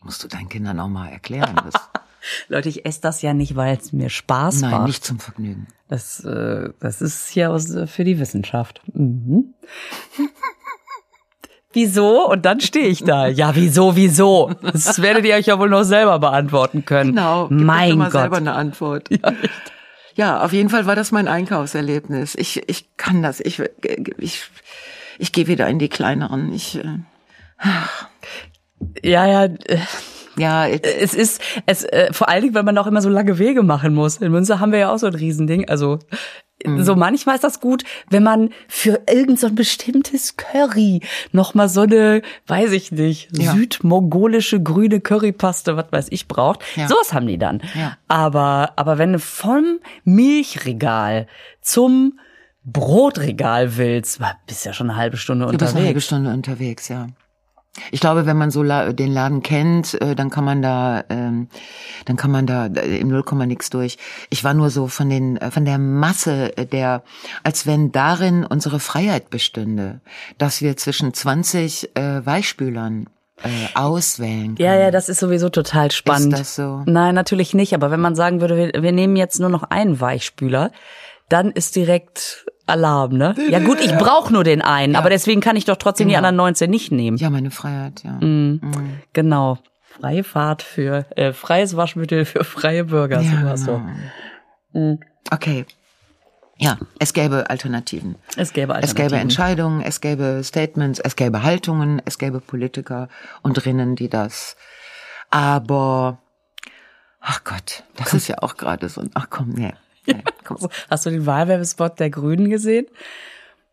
[0.02, 1.54] Musst du deinen Kindern auch mal erklären.
[1.64, 1.74] Das,
[2.48, 4.86] Leute, ich esse das ja nicht, weil es mir Spaß nein, macht.
[4.86, 5.66] nicht zum Vergnügen.
[5.88, 8.80] Das, äh, das ist hier aus, äh, für die Wissenschaft.
[8.94, 9.54] Mhm.
[11.72, 12.28] Wieso?
[12.30, 13.26] Und dann stehe ich da.
[13.26, 14.50] Ja, wieso, wieso?
[14.62, 17.10] Das werdet ihr euch ja wohl noch selber beantworten können.
[17.14, 17.48] Genau.
[17.48, 18.12] Gib mein Gott.
[18.12, 19.08] selber eine Antwort.
[20.14, 22.34] Ja, auf jeden Fall war das mein Einkaufserlebnis.
[22.34, 23.40] Ich, ich kann das.
[23.40, 23.62] Ich,
[24.18, 24.42] ich,
[25.18, 26.52] ich gehe wieder in die kleineren.
[26.52, 26.98] Ich, äh,
[29.02, 29.44] Ja, ja.
[29.44, 29.78] äh,
[30.36, 33.62] Ja, Es ist, es, äh, vor allen Dingen, weil man auch immer so lange Wege
[33.62, 34.18] machen muss.
[34.18, 35.68] In Münster haben wir ja auch so ein Riesending.
[35.70, 35.98] Also,
[36.64, 36.82] Mhm.
[36.84, 41.00] so manchmal ist das gut, wenn man für irgend so ein bestimmtes Curry
[41.32, 43.52] noch mal so eine, weiß ich nicht, Ja.
[43.52, 46.60] südmongolische grüne Currypaste, was weiß ich, braucht.
[46.76, 46.88] Ja.
[46.88, 47.62] Sowas haben die dann.
[47.74, 47.96] Ja.
[48.08, 51.26] Aber, aber wenn du vom Milchregal
[51.60, 52.18] zum
[52.64, 56.04] Brotregal willst, bist ja schon eine halbe Stunde du bist eine halbe unterwegs.
[56.06, 57.06] Stunde unterwegs, ja.
[57.90, 61.48] Ich glaube, wenn man so la den Laden kennt, äh, dann kann man da, ähm,
[62.04, 63.96] dann kann man da im Nullkomma nix durch.
[64.28, 67.02] Ich war nur so von den, äh, von der Masse äh, der,
[67.42, 70.00] als wenn darin unsere Freiheit bestünde,
[70.36, 73.06] dass wir zwischen 20 äh, Weichspülern
[73.42, 74.58] äh, auswählen können.
[74.58, 76.34] Ja, ja, das ist sowieso total spannend.
[76.34, 76.82] Ist das so?
[76.86, 77.74] Nein, natürlich nicht.
[77.74, 80.70] Aber wenn man sagen würde, wir, wir nehmen jetzt nur noch einen Weichspüler,
[81.32, 83.34] dann ist direkt Alarm, ne?
[83.48, 86.18] Ja gut, ich brauche nur den einen, aber deswegen kann ich doch trotzdem die Genau.
[86.28, 87.16] anderen 19 nicht nehmen.
[87.16, 88.12] Ja, meine Freiheit, ja.
[88.12, 88.60] Mhm.
[89.12, 89.58] Genau.
[90.00, 93.82] Freie Fahrt für, äh, freies Waschmittel für freie Bürger, so Ja, war's genau.
[94.72, 94.98] so.
[95.30, 95.66] Okay.
[96.58, 98.14] Ja, es gäbe Alternativen.
[98.36, 99.18] Es gäbe Es gäbe Alternativen.
[99.20, 103.08] Entscheidungen, es gäbe Statements, es gäbe Haltungen, es gäbe Politiker
[103.42, 104.56] und Rinnen, die das.
[105.30, 106.18] Aber,
[107.20, 109.72] ach Gott, das ist ja auch gerade so ein, ach komm, nee.
[110.44, 110.58] komm.
[110.90, 112.86] Hast du den Wahlwerbespot der Grünen gesehen?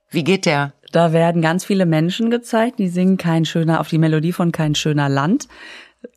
[0.09, 0.73] Wie geht der?
[0.91, 4.73] Da werden ganz viele Menschen gezeigt, die singen kein schöner, auf die Melodie von kein
[4.75, 5.47] schöner Land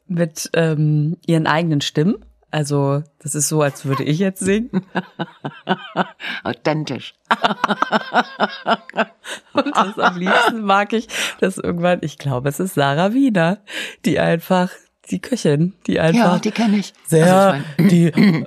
[0.06, 2.24] mit ähm, ihren eigenen Stimmen.
[2.50, 4.84] Also das ist so, als würde ich jetzt singen.
[6.44, 7.14] Authentisch.
[9.54, 11.08] Und das am liebsten mag ich,
[11.40, 13.58] dass irgendwann, ich glaube, es ist Sarah Wiener,
[14.04, 14.70] die einfach,
[15.10, 16.92] die Köchin, die einfach Ja, die kenne ich.
[17.06, 18.12] sehr, Also ich mein, die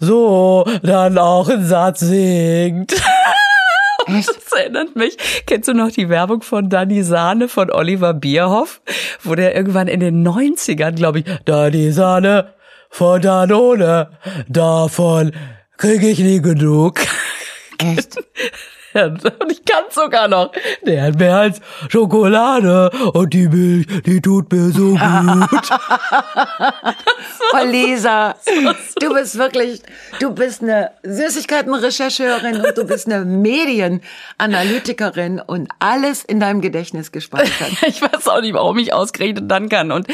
[0.00, 2.92] so dann auch einen Satz singt.
[4.06, 4.28] echt?
[4.28, 5.16] Das erinnert mich.
[5.46, 8.80] Kennst du noch die Werbung von Danny Sahne von Oliver Bierhoff?
[9.22, 12.54] Wo der irgendwann in den 90ern, glaube ich, Danny Sahne
[12.90, 14.10] von Danone,
[14.48, 15.32] davon
[15.76, 17.00] krieg ich nie genug.
[17.78, 18.16] Echt?
[18.94, 20.52] Und ich kann sogar noch.
[20.82, 25.00] Der hat mehr als Schokolade und die Milch, die tut mir so gut.
[27.52, 28.34] Oh, Lisa,
[29.00, 29.80] du bist wirklich,
[30.20, 37.70] du bist eine Süßigkeitenrechercheurin und du bist eine Medienanalytikerin und alles in deinem Gedächtnis gespeichert.
[37.86, 40.06] Ich weiß auch nicht, warum ich ausgerechnet dann kann und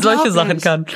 [0.00, 0.86] solche Sachen kann.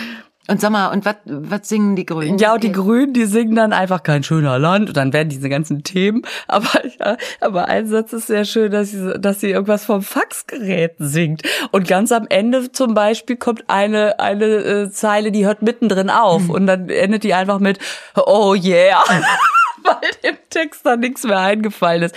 [0.50, 2.36] Und sag mal, und was singen die Grünen?
[2.38, 5.48] Ja, und die Grünen, die singen dann einfach kein schöner Land und dann werden diese
[5.48, 6.22] ganzen Themen.
[6.48, 10.94] Aber, ja, aber ein Satz ist sehr schön, dass sie, dass sie irgendwas vom Faxgerät
[10.98, 11.42] singt.
[11.70, 16.48] Und ganz am Ende zum Beispiel kommt eine, eine äh, Zeile, die hört mittendrin auf
[16.48, 17.78] und dann endet die einfach mit
[18.16, 19.00] Oh yeah.
[19.84, 22.14] Weil dem Text da nichts mehr eingefallen ist.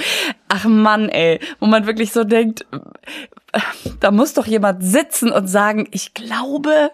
[0.48, 2.66] Ach Mann, ey, wo man wirklich so denkt,
[4.00, 6.92] da muss doch jemand sitzen und sagen, ich glaube,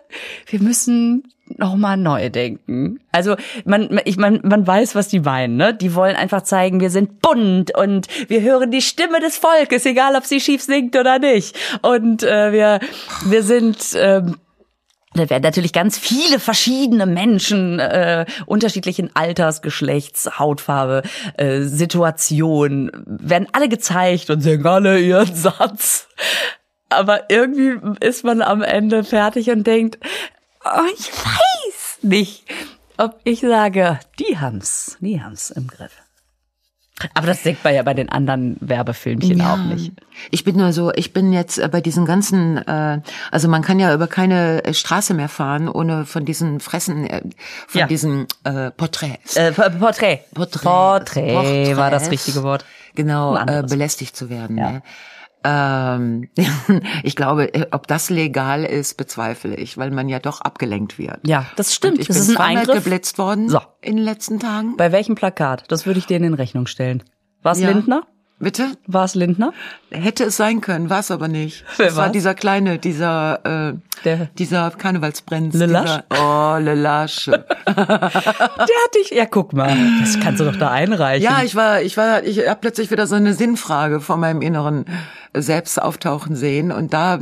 [0.48, 1.24] wir müssen
[1.58, 3.00] noch mal neu denken.
[3.12, 5.58] Also man, ich man, man weiß, was die meinen.
[5.58, 5.74] Ne?
[5.74, 10.16] Die wollen einfach zeigen, wir sind bunt und wir hören die Stimme des Volkes, egal
[10.16, 11.58] ob sie schief singt oder nicht.
[11.82, 12.80] Und äh, wir
[13.26, 14.36] wir sind ähm,
[15.14, 21.02] da werden natürlich ganz viele verschiedene Menschen äh, unterschiedlichen Alters, Geschlechts, Hautfarbe,
[21.38, 26.08] äh, Situation, werden alle gezeigt und singen alle ihren Satz.
[26.90, 29.98] Aber irgendwie ist man am Ende fertig und denkt,
[30.64, 32.44] oh, ich weiß nicht,
[32.98, 35.92] ob ich sage, die haben's, die haben's im Griff.
[37.14, 39.94] Aber das denkt man ja bei den anderen Werbefilmchen auch nicht.
[40.32, 43.00] Ich bin nur so, ich bin jetzt äh, bei diesen ganzen, äh,
[43.32, 47.22] also man kann ja über keine äh, Straße mehr fahren, ohne von diesen Fressen, äh,
[47.68, 47.88] von Ja.
[47.88, 49.38] diesen äh, Porträts.
[49.38, 50.22] Äh, Porträt.
[50.34, 50.64] Porträts.
[50.64, 52.66] Porträt war das richtige Wort.
[52.96, 54.58] Genau, äh, belästigt zu werden.
[54.58, 54.72] Ja.
[54.72, 54.82] Ne?
[55.44, 56.30] Ähm,
[57.04, 61.20] ich glaube, äh, ob das legal ist, bezweifle ich, weil man ja doch abgelenkt wird.
[61.26, 61.96] Ja, das stimmt.
[61.96, 62.84] Und ich das bin ist ein Eingriff.
[62.84, 63.60] geblitzt worden So.
[63.82, 64.76] in den letzten Tagen.
[64.78, 65.64] Bei welchem Plakat?
[65.70, 67.04] Das würde ich dir in Rechnung stellen.
[67.42, 67.70] War es Ja.
[67.70, 68.06] Lindner?
[68.40, 68.72] Bitte?
[68.88, 69.52] War es Lindner?
[69.92, 71.66] Hätte es sein können, war es aber nicht.
[71.78, 72.12] Wer es war war's?
[72.14, 73.74] dieser kleine, dieser, äh,
[74.06, 75.54] Der- dieser Karnevalsprinz.
[75.56, 77.32] Le dieser- Oh, Le Lâche.
[77.68, 79.12] Der hat dich.
[79.12, 79.76] Ja, guck mal.
[80.00, 81.24] Das kannst du doch da einreichen.
[81.24, 84.86] ja, ich war, ich war, ich habe plötzlich wieder so eine Sinnfrage vor meinem inneren
[85.36, 87.20] Selbst auftauchen sehen und da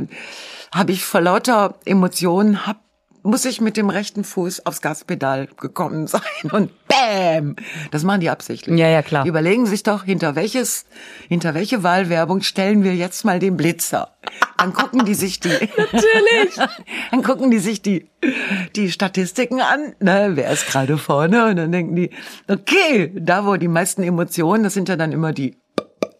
[0.72, 2.76] habe ich vor lauter Emotionen hab
[3.22, 7.56] muss ich mit dem rechten Fuß aufs Gaspedal gekommen sein und bam!
[7.90, 8.78] Das machen die absichtlich.
[8.78, 9.24] Ja, ja, klar.
[9.24, 10.86] Die überlegen sich doch, hinter welches,
[11.28, 14.14] hinter welche Wahlwerbung stellen wir jetzt mal den Blitzer.
[14.56, 16.56] Dann gucken die sich die, natürlich,
[17.10, 18.08] dann gucken die sich die,
[18.76, 22.10] die Statistiken an, ne, wer ist gerade vorne und dann denken die,
[22.48, 25.56] okay, da wo die meisten Emotionen, das sind ja dann immer die,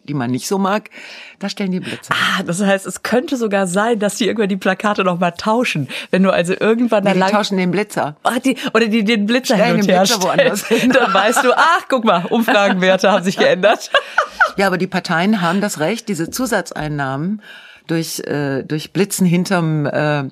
[0.08, 0.90] die man nicht so mag,
[1.38, 2.10] da stellen die Blitze.
[2.12, 5.88] Ah, das heißt, es könnte sogar sein, dass die irgendwann die Plakate noch mal tauschen.
[6.10, 7.30] Wenn du also irgendwann Nee, die lang...
[7.30, 8.16] tauschen den Blitzer.
[8.22, 10.64] Ach, die, oder die den Blitzer Stellen hin und den her Blitzer woanders.
[10.68, 13.90] Dann weißt du, ach, guck mal, Umfragenwerte haben sich geändert.
[14.56, 17.42] Ja, aber die Parteien haben das Recht, diese Zusatzeinnahmen
[17.86, 20.24] durch, äh, durch Blitzen hinterm, äh,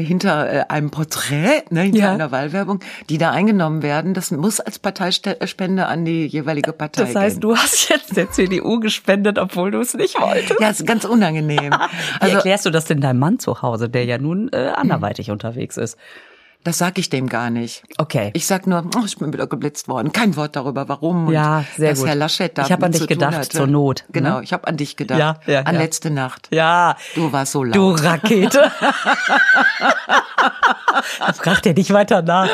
[0.00, 2.12] hinter äh, einem Porträt, ne, hinter Ja.
[2.12, 7.14] einer Wahlwerbung, die da eingenommen werden, das muss als Parteispende an die jeweilige Partei Das
[7.14, 7.40] heißt, gehen.
[7.40, 10.60] du hast jetzt der CDU gespendet, obwohl du es nicht wolltest.
[10.60, 11.72] Ja, ist ganz unangenehm.
[11.72, 15.30] Wie Also, erklärst du das denn deinem Mann zu Hause, der ja nun äh, anderweitig
[15.30, 15.96] unterwegs ist?
[16.64, 17.84] Das sag ich dem gar nicht.
[17.98, 18.30] Okay.
[18.34, 20.12] Ich sag nur, oh, ich bin wieder geblitzt worden.
[20.12, 21.28] Kein Wort darüber, warum.
[21.28, 22.08] Und Ja, sehr dass gut.
[22.08, 23.48] Herr Laschet da Ich hab an mit dich zu tun gedacht, hatte.
[23.56, 24.44] zur Not, Genau, ne?
[24.44, 25.18] ich habe an dich gedacht.
[25.20, 25.80] Ja, ja, An ja.
[25.82, 26.48] letzte Nacht.
[26.50, 27.76] ja, Du warst so laut.
[27.76, 28.72] du Rakete.
[31.34, 32.48] Frag dir nicht weiter nach.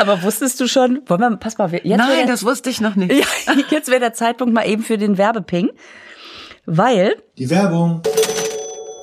[0.00, 2.94] Aber wusstest du schon, wollen wir, pass mal, jetzt Nein, wäre- das wusste ich noch
[2.94, 3.12] nicht.
[3.46, 5.70] ja, jetzt wäre der Zeitpunkt mal eben für den Werbeping,
[6.66, 8.02] weil Die Werbung.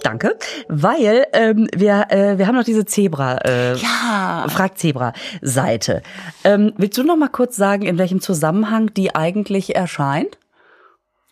[0.05, 0.37] Danke,
[0.67, 4.45] weil ähm, wir äh, wir haben noch diese Zebra äh, Ja.
[4.49, 6.03] Frag Zebra Seite.
[6.43, 10.37] Ähm, willst du noch mal kurz sagen, in welchem Zusammenhang die eigentlich erscheint?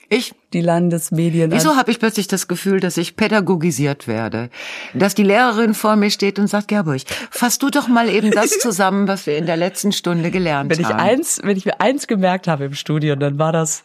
[0.10, 1.52] Ich Die Landesmedien.
[1.52, 4.50] Wieso habe ich plötzlich das Gefühl, dass ich pädagogisiert werde?
[4.94, 8.50] Dass die Lehrerin vor mir steht und sagt, Gerburg, fass du doch mal eben das
[8.60, 11.00] zusammen, was wir in der letzten Stunde gelernt wenn ich haben.
[11.00, 13.84] eins, wenn ich mir eins gemerkt habe im Studium, dann war das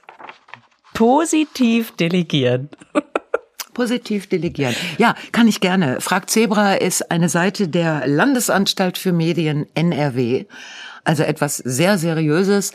[0.92, 2.70] positiv delegieren.
[3.78, 4.74] Positiv delegieren.
[4.98, 6.00] Ja, kann ich gerne.
[6.00, 10.46] Frag Zebra ist eine Seite der Landesanstalt für Medien NRW.
[11.04, 12.72] Also etwas sehr Seriöses.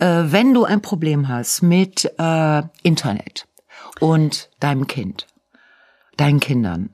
[0.00, 3.46] Äh, wenn du ein Problem hast mit äh, Internet
[4.00, 5.28] und deinem Kind,
[6.16, 6.90] deinen Kindern,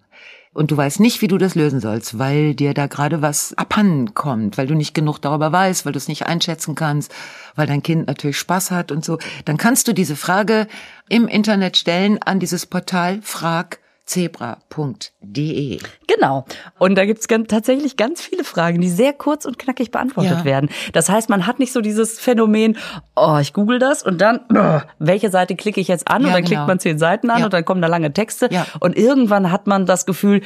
[0.56, 4.14] und du weißt nicht, wie du das lösen sollst, weil dir da gerade was abhanden
[4.14, 7.14] kommt, weil du nicht genug darüber weißt, weil du es nicht einschätzen kannst,
[7.54, 10.66] weil dein Kind natürlich Spaß hat und so, dann kannst du diese Frage
[11.08, 13.20] im Internet stellen an dieses Portal
[14.06, 15.78] fragzebra.de.
[16.06, 16.44] Genau.
[16.78, 20.44] Und da gibt's ganz, tatsächlich ganz viele Fragen, die sehr kurz und knackig beantwortet Ja.
[20.44, 20.70] werden.
[20.92, 22.76] Das heißt, man hat nicht so dieses Phänomen,
[23.14, 26.22] oh, ich google das und dann, oh, welche Seite klicke ich jetzt an?
[26.22, 26.56] Ja, und dann genau.
[26.56, 27.44] klickt man zehn Seiten an Ja.
[27.46, 28.48] und dann kommen da lange Texte.
[28.80, 30.42] Und irgendwann hat man das Gefühl,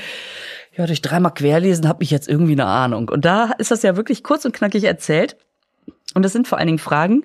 [0.77, 3.09] ja, durch dreimal querlesen habe ich jetzt irgendwie eine Ahnung.
[3.09, 5.37] Und da ist das ja wirklich kurz und knackig erzählt.
[6.15, 7.25] Und das sind vor allen Dingen Fragen,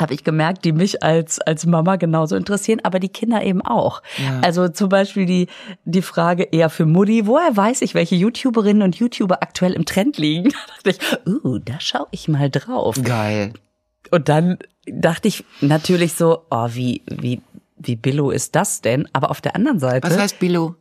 [0.00, 4.02] habe ich gemerkt, die mich als, als Mama genauso interessieren, aber die Kinder eben auch.
[4.18, 4.40] Ja.
[4.40, 5.48] Also zum Beispiel die,
[5.84, 10.18] die Frage eher für Mutti, woher weiß ich, welche YouTuberinnen und YouTuber aktuell im Trend
[10.18, 10.52] liegen?
[10.84, 12.96] Da dachte ich, uh, da schaue ich mal drauf.
[13.02, 13.52] Geil.
[14.10, 17.40] Und dann dachte ich natürlich so, oh, wie, wie,
[17.76, 19.08] wie billo ist das denn?
[19.12, 20.76] Aber auf der anderen Seite, Was heißt Billo?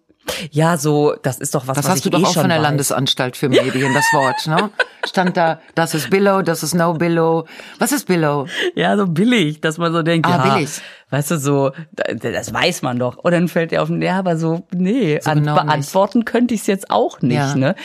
[0.51, 2.57] Ja, so, das ist doch was, Das was hast du doch eh auch von der
[2.57, 2.63] weiß.
[2.63, 4.69] Landesanstalt für Medien, das Wort, ne?
[5.05, 7.45] Stand da, das ist Billo, das ist No Billo.
[7.79, 8.47] Was ist Billo?
[8.75, 10.69] Ja, so billig, dass man so denkt, Ah, ja, billig.
[11.11, 13.17] weißt du, so, da- das weiß man doch.
[13.17, 15.65] Und dann fällt dir auf, ja, aber so, nee, So an, genau nicht.
[15.65, 17.55] beantworten könnte ich es jetzt auch nicht, Ja.
[17.55, 17.75] ne?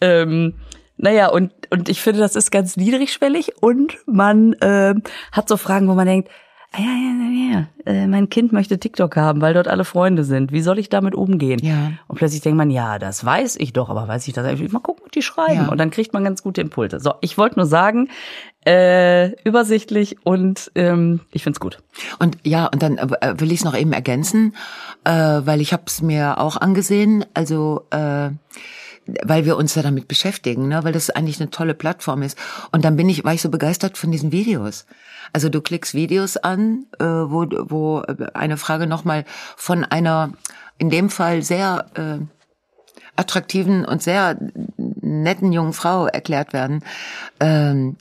[0.00, 0.54] Ähm,
[0.96, 5.88] naja, und, und ich finde, das ist ganz niedrigschwellig und man ähm, hat so Fragen,
[5.88, 6.28] wo man denkt,
[6.72, 10.52] ah, ja, ja, ja, äh, mein Kind möchte TikTok haben, weil dort alle Freunde sind.
[10.52, 11.60] Wie soll ich damit umgehen?
[11.62, 11.92] Ja.
[12.06, 14.70] Und plötzlich denkt man, ja, das weiß ich doch, aber weiß ich das eigentlich?
[14.72, 15.62] Mal gucken, was die schreiben.
[15.62, 15.68] Ja.
[15.68, 17.00] Und dann kriegt man ganz gute Impulse.
[17.00, 18.08] So, ich wollte nur sagen,
[18.66, 21.78] äh, übersichtlich und ähm, ich find's gut.
[22.18, 24.54] Und ja, und dann äh, will ich es noch eben ergänzen,
[25.04, 28.30] äh, weil ich habe es mir auch angesehen, also äh,
[29.24, 32.38] weil wir uns ja damit beschäftigen, ne, weil das eigentlich eine tolle Plattform ist.
[32.72, 34.86] Und dann bin ich, war ich so begeistert von diesen Videos.
[35.32, 38.02] Also du klickst Videos an, äh, wo, wo
[38.34, 39.24] eine Frage nochmal
[39.56, 40.32] von einer,
[40.78, 42.24] in dem Fall sehr äh,
[43.16, 44.38] attraktiven und sehr
[44.76, 46.84] netten jungen Frau erklärt werden.
[47.40, 47.96] Ähm,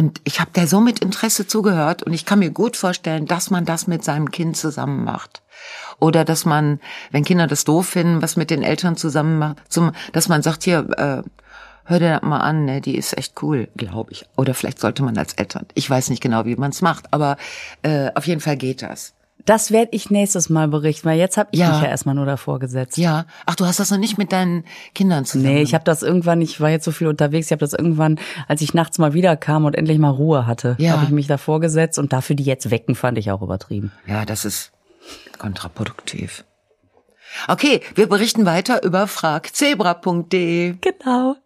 [0.00, 3.50] und ich habe der so mit Interesse zugehört und ich kann mir gut vorstellen, dass
[3.50, 5.42] man das mit seinem Kind zusammen macht.
[5.98, 9.92] Oder dass man, wenn Kinder das doof finden, was mit den Eltern zusammen macht, zum,
[10.14, 11.22] dass man sagt, hier, äh,
[11.84, 14.24] hör dir das mal an, ne, die ist echt cool, glaube ich.
[14.38, 15.66] Oder vielleicht sollte man als Eltern.
[15.74, 17.36] Ich weiß nicht genau, wie man es macht, aber
[17.82, 19.12] äh, auf jeden Fall geht das.
[19.46, 21.72] Das werde ich nächstes Mal berichten, weil jetzt habe ich Ja.
[21.72, 22.98] mich ja erstmal nur davor gesetzt.
[22.98, 23.24] Ja.
[23.46, 25.54] Ach, du hast das noch nicht mit deinen Kindern zusammen.
[25.54, 28.18] Nee, ich habe das irgendwann, ich war jetzt so viel unterwegs, ich habe das irgendwann,
[28.48, 30.92] als ich nachts mal wiederkam und endlich mal Ruhe hatte, Ja.
[30.92, 33.92] habe ich mich davor gesetzt und dafür die jetzt wecken, fand ich auch übertrieben.
[34.06, 34.72] Ja, das ist
[35.38, 36.44] kontraproduktiv.
[37.48, 40.74] Okay, wir berichten weiter über fragzebra.de.
[40.80, 41.36] Genau.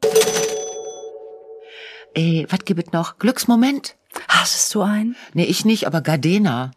[2.14, 3.18] Ey, was gibt es noch?
[3.18, 3.96] Glücksmoment?
[4.28, 5.16] Hattest du einen?
[5.34, 6.70] Nee, ich nicht, aber Gardena.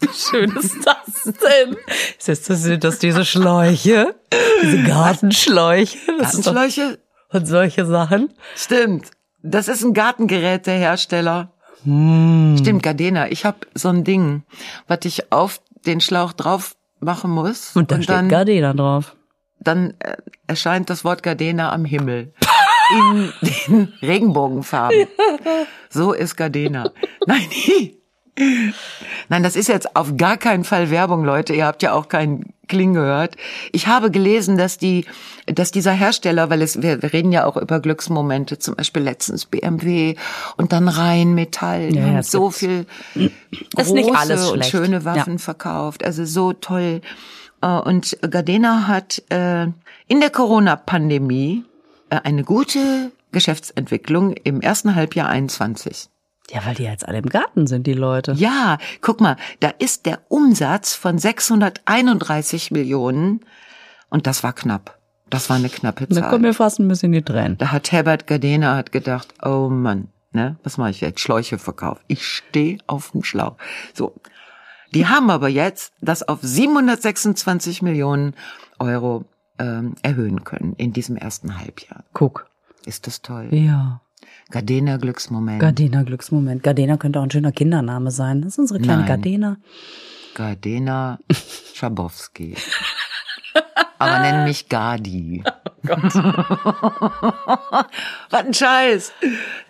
[0.00, 1.76] Wie schön ist das denn?
[2.18, 4.14] Ist das, das, sind das diese Schläuche?
[4.62, 5.98] Diese Gartenschläuche?
[6.18, 6.98] Das Gartenschläuche?
[7.32, 8.32] Und solche Sachen?
[8.56, 9.10] Stimmt.
[9.42, 11.52] Das ist ein Gartengerätehersteller.
[11.82, 13.28] Stimmt, Gardena.
[13.30, 14.42] Ich habe so ein Ding,
[14.86, 17.74] was ich auf den Schlauch drauf machen muss.
[17.74, 19.16] Und da steht Gardena drauf.
[19.60, 22.34] dann äh, erscheint das Wort Gardena am Himmel.
[22.92, 23.32] In
[23.68, 25.06] den Regenbogenfarben.
[25.88, 26.90] So ist Gardena.
[27.26, 27.96] Nein, nee.
[29.28, 31.52] Nein, das ist jetzt auf gar keinen Fall Werbung, Leute.
[31.54, 33.36] Ihr habt ja auch keinen Kling gehört.
[33.72, 35.04] Ich habe gelesen, dass die,
[35.46, 39.46] dass dieser Hersteller, weil es, wir, wir reden ja auch über Glücksmomente, zum Beispiel letztens
[39.46, 40.14] BMW
[40.56, 42.86] und dann Rheinmetall, die Ja, haben ja, so viel
[43.76, 45.38] Ist nicht große alles und schöne Waffen Ja.
[45.38, 46.04] verkauft.
[46.04, 47.00] Also so toll.
[47.62, 49.64] Äh, Und Gardena hat äh,
[50.06, 51.64] in der Corona-Pandemie
[52.10, 56.08] äh, eine gute Geschäftsentwicklung im ersten Halbjahr 21.
[56.52, 58.32] Ja, weil die jetzt alle im Garten sind, die Leute.
[58.32, 63.40] Ja, guck mal, da ist der Umsatz von 631 Millionen
[64.08, 64.98] und das war knapp.
[65.28, 66.38] Das war eine knappe Da kommen Zahl.
[66.40, 67.56] mir fast ein bisschen die Tränen.
[67.56, 71.20] Da hat Herbert Gardena hat gedacht, oh Mann, ne, was mache ich jetzt?
[71.20, 72.02] Schläuche verkauft.
[72.08, 73.56] Ich stehe auf dem Schlauch.
[73.94, 74.14] So.
[74.92, 78.34] Die haben aber jetzt das auf 726 Millionen
[78.80, 79.24] Euro
[79.60, 82.02] ähm, erhöhen können in diesem ersten Halbjahr.
[82.12, 82.50] Guck.
[82.84, 83.48] Ist das toll?
[83.52, 84.00] Ja.
[84.50, 85.60] Gardena Glücksmoment.
[85.60, 86.62] Gardena Glücksmoment.
[86.62, 88.42] Gardena könnte auch ein schöner Kindername sein.
[88.42, 89.08] Das ist unsere kleine Nein.
[89.08, 89.56] Gardena.
[90.34, 91.18] Gardena
[91.74, 92.56] Schabowski.
[93.98, 95.44] Aber nenn mich Gardi.
[98.30, 99.12] Was ein Scheiß.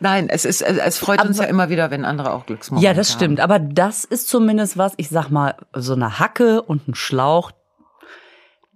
[0.01, 3.11] Nein, es ist, es freut uns ja immer wieder, wenn andere auch Glücksmomente Ja, das
[3.11, 3.17] haben.
[3.19, 3.41] stimmt.
[3.41, 7.53] Aber das ist zumindest was, ich sag mal, so eine Hacke und ein Schlauch.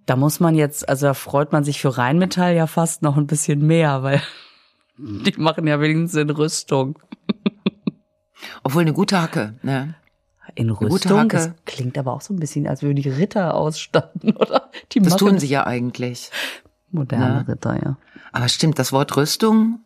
[0.06, 3.26] Da muss man jetzt, also da freut man sich für Rheinmetall ja fast noch ein
[3.26, 4.20] bisschen mehr, weil
[4.98, 6.98] die machen ja wenigstens in Rüstung.
[8.62, 9.94] Obwohl eine gute Hacke, ne?
[10.54, 11.28] In Rüstung?
[11.28, 14.70] Das klingt aber auch so ein bisschen, als würden die Ritter ausstatten, oder?
[14.92, 16.30] Die Das machen tun sie ja eigentlich.
[16.90, 17.52] moderne Na?
[17.52, 17.96] Ritter, ja.
[18.32, 19.80] Aber stimmt, das Wort Rüstung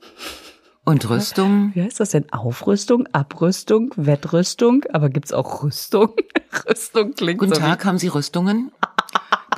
[0.84, 2.30] und Rüstung, Wie heißt das denn?
[2.32, 4.84] Aufrüstung, Abrüstung, Wettrüstung?
[4.92, 6.14] Aber gibt's auch Rüstung?
[6.68, 8.72] Rüstung klingt Guten so Tag, haben Sie Rüstungen?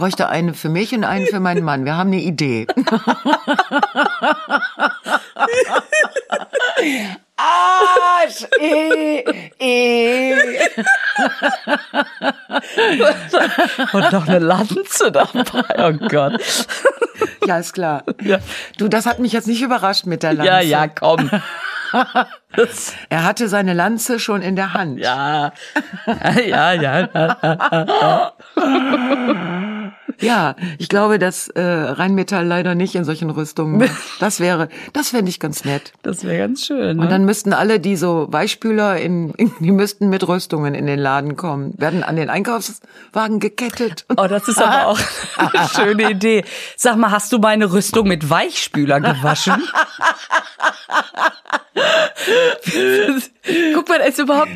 [0.01, 1.85] Bräuchte eine für mich und einen für meinen Mann.
[1.85, 2.67] Wir haben eine Idee.
[7.37, 8.47] Arsch!
[8.59, 9.23] E,
[9.59, 10.37] e.
[12.89, 13.03] wie.
[13.93, 15.53] Und noch eine Lanze dabei.
[15.77, 16.41] Oh Gott.
[17.45, 18.03] Ja, ist klar.
[18.23, 18.39] Ja.
[18.79, 20.51] Du, das hat mich jetzt nicht überrascht mit der Lanze.
[20.51, 21.31] Ja, ja, komm.
[23.11, 24.99] Er hatte seine Lanze schon in der Hand.
[24.99, 25.53] ja.
[26.47, 28.33] Ja, ja, ja.
[30.21, 33.89] Ja, ich glaube, dass äh, Rheinmetall leider nicht in solchen Rüstungen.
[34.19, 35.93] Das wäre, das fände ich ganz nett.
[36.03, 36.99] Das wäre ganz schön.
[36.99, 37.03] Ne?
[37.03, 40.99] Und dann müssten alle, die so Weichspüler in, in, die müssten mit Rüstungen in den
[40.99, 44.05] Laden kommen, werden an den Einkaufswagen gekettet.
[44.17, 44.99] Oh, das ist aber auch
[45.37, 46.45] eine schöne Idee.
[46.77, 49.63] Sag mal, hast du meine Rüstung mit Weichspüler gewaschen?
[53.75, 54.51] Guck mal, ist überhaupt,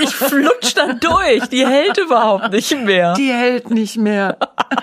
[0.00, 1.48] ich flutsch da durch.
[1.48, 3.14] Die hält überhaupt nicht mehr.
[3.14, 4.36] Die hält nicht mehr.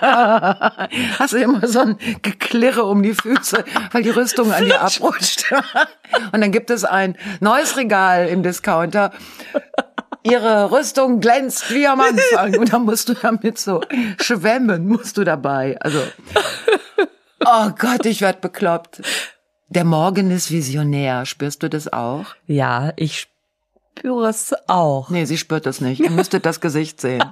[1.18, 5.52] Hast du immer so ein Geklirre um die Füße, weil die Rüstung an dir abrutscht.
[6.32, 9.12] Und dann gibt es ein neues Regal im Discounter.
[10.22, 12.58] Ihre Rüstung glänzt wie am Anfang.
[12.58, 13.80] Und dann musst du damit so
[14.20, 15.76] schwemmen, musst du dabei.
[15.80, 16.02] Also,
[17.44, 19.00] oh Gott, ich werd bekloppt.
[19.70, 21.26] Der Morgen ist visionär.
[21.26, 22.24] Spürst du das auch?
[22.46, 23.28] Ja, ich
[23.98, 25.10] spüre es auch.
[25.10, 26.00] Nee, sie spürt das nicht.
[26.00, 27.22] Ihr müsstet das Gesicht sehen.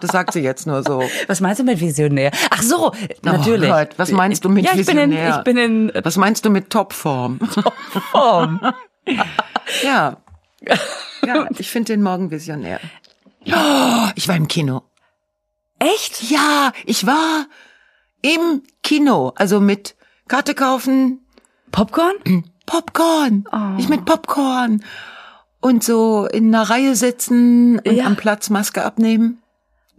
[0.00, 1.02] Das sagt sie jetzt nur so.
[1.26, 2.30] Was meinst du mit Visionär?
[2.50, 3.70] Ach so, natürlich.
[3.70, 5.38] Oh Gott, was meinst du mit ja, ich bin in, Visionär?
[5.38, 7.40] ich bin in Was meinst du mit Topform?
[8.10, 8.60] Form.
[9.82, 10.18] Ja.
[11.26, 12.80] Ja, ich finde den Morgen visionär.
[13.46, 14.82] Oh, ich war im Kino.
[15.78, 16.30] Echt?
[16.30, 17.46] Ja, ich war
[18.22, 19.32] im Kino.
[19.36, 19.94] Also mit
[20.28, 21.23] Karte kaufen,
[21.74, 22.14] Popcorn?
[22.66, 23.44] Popcorn.
[23.52, 23.78] Oh.
[23.78, 24.84] Ich mit Popcorn.
[25.60, 28.04] Und so in einer Reihe sitzen und Ja.
[28.06, 29.42] am Platz Maske abnehmen.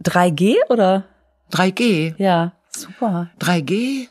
[0.02, 1.04] 3G oder?
[1.52, 2.14] 3G.
[2.16, 3.28] Ja, super.
[3.40, 4.08] 3G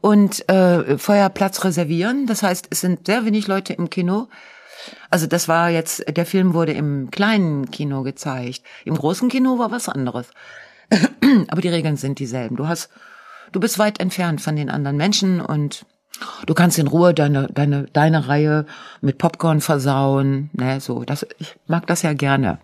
[0.00, 2.26] und äh, vorher Platz reservieren.
[2.26, 4.26] Das heißt, es sind sehr wenig Leute im Kino.
[5.08, 8.62] Also das war jetzt, der Film wurde im kleinen Kino gezeigt.
[8.84, 10.28] Im großen Kino war was anderes.
[11.48, 12.56] Aber die Regeln sind dieselben.
[12.56, 12.90] Du hast,
[13.52, 15.86] du bist weit entfernt von den anderen Menschen und
[16.46, 18.66] du kannst in Ruhe deine, deine, deine Reihe
[19.00, 20.50] mit Popcorn versauen.
[20.52, 22.58] Ne, so, das, ich mag das ja gerne.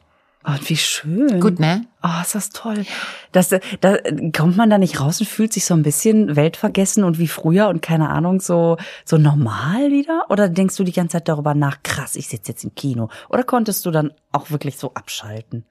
[0.44, 1.40] Oh, wie schön.
[1.40, 1.86] Gut, ne?
[2.02, 2.84] Oh, ist das toll.
[3.30, 3.50] Das,
[3.80, 3.96] da
[4.36, 7.68] kommt man da nicht raus und fühlt sich so ein bisschen weltvergessen und wie früher
[7.68, 10.24] und keine Ahnung, so, so normal wieder?
[10.30, 13.08] Oder denkst du die ganze Zeit darüber nach, krass, ich sitze jetzt im Kino?
[13.28, 15.64] Oder konntest du dann auch wirklich so abschalten?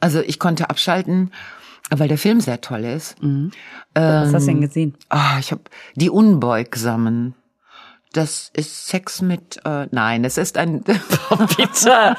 [0.00, 1.30] Also ich konnte abschalten,
[1.90, 3.16] weil der Film sehr toll ist.
[3.94, 4.94] Was hast du denn gesehen?
[5.08, 5.62] Ah, ich habe
[5.94, 7.34] die Unbeugsamen.
[8.12, 11.00] Das ist Sex mit, äh, nein, es ist ein, Bitte,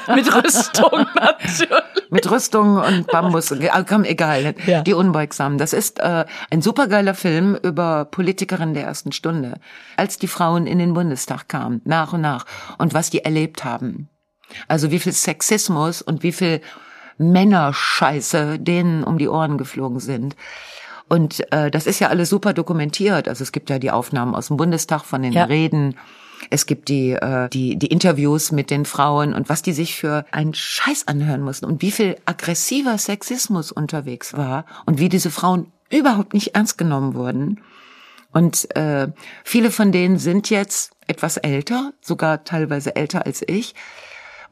[0.14, 1.70] mit Rüstung natürlich.
[2.10, 3.50] mit Rüstung und Bambus,
[3.88, 4.82] komm, egal, Ja.
[4.82, 5.56] die Unbeugsamen.
[5.56, 9.54] Das ist äh, ein supergeiler Film über Politikerinnen der ersten Stunde,
[9.96, 12.44] als die Frauen in den Bundestag kamen, nach und nach,
[12.76, 14.10] und was die erlebt haben.
[14.68, 16.60] Also wie viel Sexismus und wie viel
[17.18, 20.36] Männerscheiße denen um die Ohren geflogen sind.
[21.08, 23.28] Und äh, das ist ja alles super dokumentiert.
[23.28, 25.44] Also es gibt ja die Aufnahmen aus dem Bundestag von den Ja.
[25.44, 25.96] Reden.
[26.50, 30.26] Es gibt die, äh, die, die Interviews mit den Frauen und was die sich für
[30.32, 35.72] einen Scheiß anhören mussten und wie viel aggressiver Sexismus unterwegs war und wie diese Frauen
[35.90, 37.60] überhaupt nicht ernst genommen wurden.
[38.32, 39.08] Und äh,
[39.44, 43.74] viele von denen sind jetzt etwas älter, sogar teilweise älter als ich,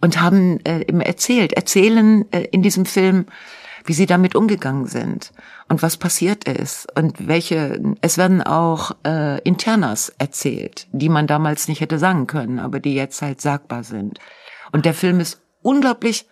[0.05, 3.25] und haben äh, eben erzählt, erzählen äh, in diesem Film,
[3.87, 5.33] wie sie damit umgegangen sind
[5.71, 7.81] und was passiert ist und welche.
[8.03, 12.95] Es werden auch äh, Internas erzählt, die man damals nicht hätte sagen können, aber die
[12.95, 14.19] jetzt halt sagbar sind.
[14.73, 16.27] Und der Film ist unglaublich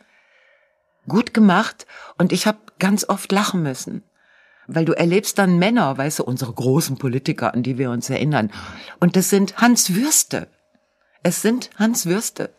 [1.08, 1.86] gut gemacht
[2.18, 4.02] und ich habe ganz oft lachen müssen.
[4.66, 8.52] Weil du erlebst dann Männer, weißt du, unsere großen Politiker, an die wir uns erinnern.
[9.00, 10.48] Und das sind Hans Würste.
[11.22, 12.50] Es sind Hans Würste.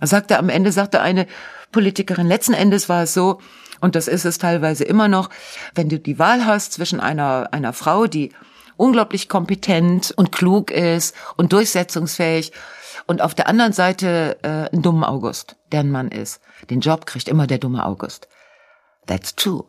[0.00, 1.26] Er sagte am Ende, sagte eine
[1.72, 3.40] Politikerin, letzten Endes war es so,
[3.80, 5.30] und das ist es teilweise immer noch,
[5.74, 8.32] wenn du die Wahl hast zwischen einer, einer Frau, die
[8.76, 12.52] unglaublich kompetent und klug ist und durchsetzungsfähig
[13.06, 16.40] und auf der anderen Seite äh, einen dummen August, der ein Mann ist.
[16.70, 18.28] Den Job kriegt immer der dumme August.
[19.06, 19.64] That's true.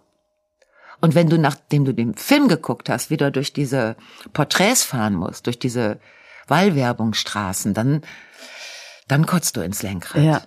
[0.99, 3.95] Und wenn du, nachdem du den Film geguckt hast, wieder durch diese
[4.33, 5.99] Porträts fahren musst, durch diese
[6.47, 8.01] Wahlwerbungsstraßen, dann,
[9.07, 10.23] dann kotzt du ins Lenkrad.
[10.23, 10.41] Ja.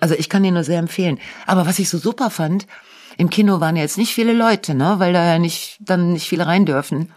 [0.00, 1.18] Also ich kann dir nur sehr empfehlen.
[1.46, 2.66] Aber was ich so super fand,
[3.18, 6.46] im Kino waren jetzt nicht viele Leute, ne, weil da ja nicht, dann nicht viele
[6.46, 7.12] rein dürfen.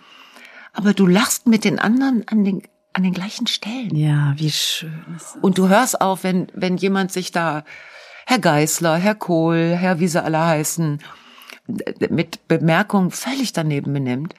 [0.74, 2.64] Aber du lachst mit den anderen an den,
[2.94, 3.96] an den gleichen Stellen.
[3.96, 5.04] Ja, wie schön.
[5.42, 7.64] Und du hörst auch, wenn, wenn jemand sich da,
[8.28, 11.00] Herr Geißler, Herr Kohl, Herr wie sie alle heißen,
[12.10, 14.36] mit Bemerkungen völlig daneben benimmt.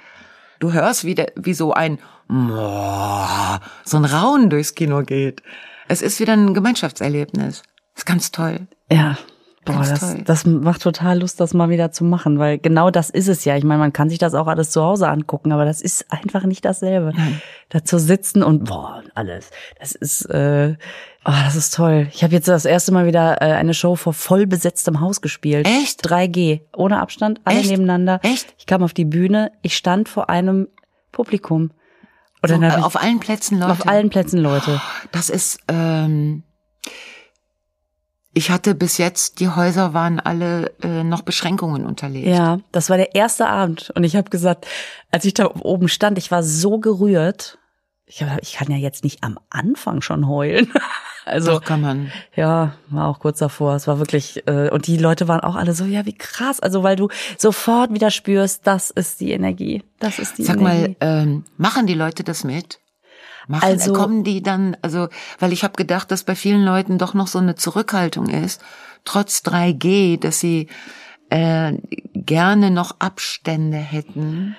[0.59, 5.43] Du hörst, wie, der, wie so ein so ein Raunen durchs Kino geht.
[5.89, 7.63] Es ist wieder ein Gemeinschaftserlebnis.
[7.95, 8.67] Ist ganz toll.
[8.91, 9.17] Ja.
[9.65, 10.23] Boah, Ganz das, toll.
[10.25, 13.57] das macht total Lust, das mal wieder zu machen, weil genau das ist es ja.
[13.57, 16.45] Ich meine, man kann sich das auch alles zu Hause angucken, aber das ist einfach
[16.45, 17.13] nicht dasselbe.
[17.69, 19.51] Da zu sitzen und boah, alles.
[19.81, 20.77] Das ist, äh,
[21.25, 22.07] oh, das ist toll.
[22.13, 25.67] Ich habe jetzt das erste Mal wieder äh, eine Show vor voll besetztem Haus gespielt.
[25.67, 26.09] Echt?
[26.09, 27.71] 3G, ohne Abstand, alle Echt?
[27.71, 28.21] nebeneinander.
[28.23, 28.55] Echt?
[28.59, 30.69] Ich kam auf die Bühne, ich stand vor einem
[31.11, 31.73] Publikum.
[32.43, 33.73] Und So, äh, auf allen Plätzen Leute.
[33.73, 34.81] auf allen Plätzen Leute.
[35.13, 36.43] Das ist, ähm,
[38.33, 42.27] ich hatte bis jetzt, die Häuser waren alle äh, noch Beschränkungen unterlegt.
[42.29, 43.91] Ja, das war der erste Abend.
[43.95, 44.67] Und ich habe gesagt,
[45.11, 47.59] als ich da oben stand, ich war so gerührt.
[48.05, 50.71] Ich, hab, ich kann ja jetzt nicht am Anfang schon heulen.
[51.27, 52.13] Also Doch kann man.
[52.37, 53.75] ja, war auch kurz davor.
[53.75, 56.61] Es war wirklich äh, und die Leute waren auch alle so, ja, wie krass.
[56.61, 60.97] Also weil du sofort wieder spürst, das ist die Energie, das ist die Sag Energie.
[61.01, 62.79] mal, ähm, machen die Leute das mit?
[63.49, 65.09] Machen, Also- kommen die dann, also,
[65.41, 68.61] weil ich habe gedacht, dass bei vielen Leuten doch noch so eine Zurückhaltung ist,
[69.05, 70.69] trotz 3G, dass sie
[71.31, 71.73] äh,
[72.15, 74.57] gerne noch Abstände hätten.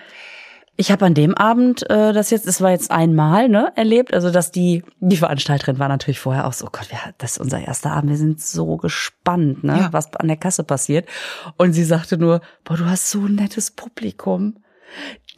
[0.79, 4.29] Ich habe an dem Abend äh, das jetzt, es war jetzt einmal, ne, erlebt, also
[4.29, 7.59] dass die die Veranstalterin war natürlich vorher auch so, oh Gott, wir, das ist unser
[7.59, 9.89] erster Abend, wir sind so gespannt, ne, Ja.
[9.91, 11.09] was an der Kasse passiert.
[11.57, 14.57] Und sie sagte nur, boah, du hast so ein nettes Publikum.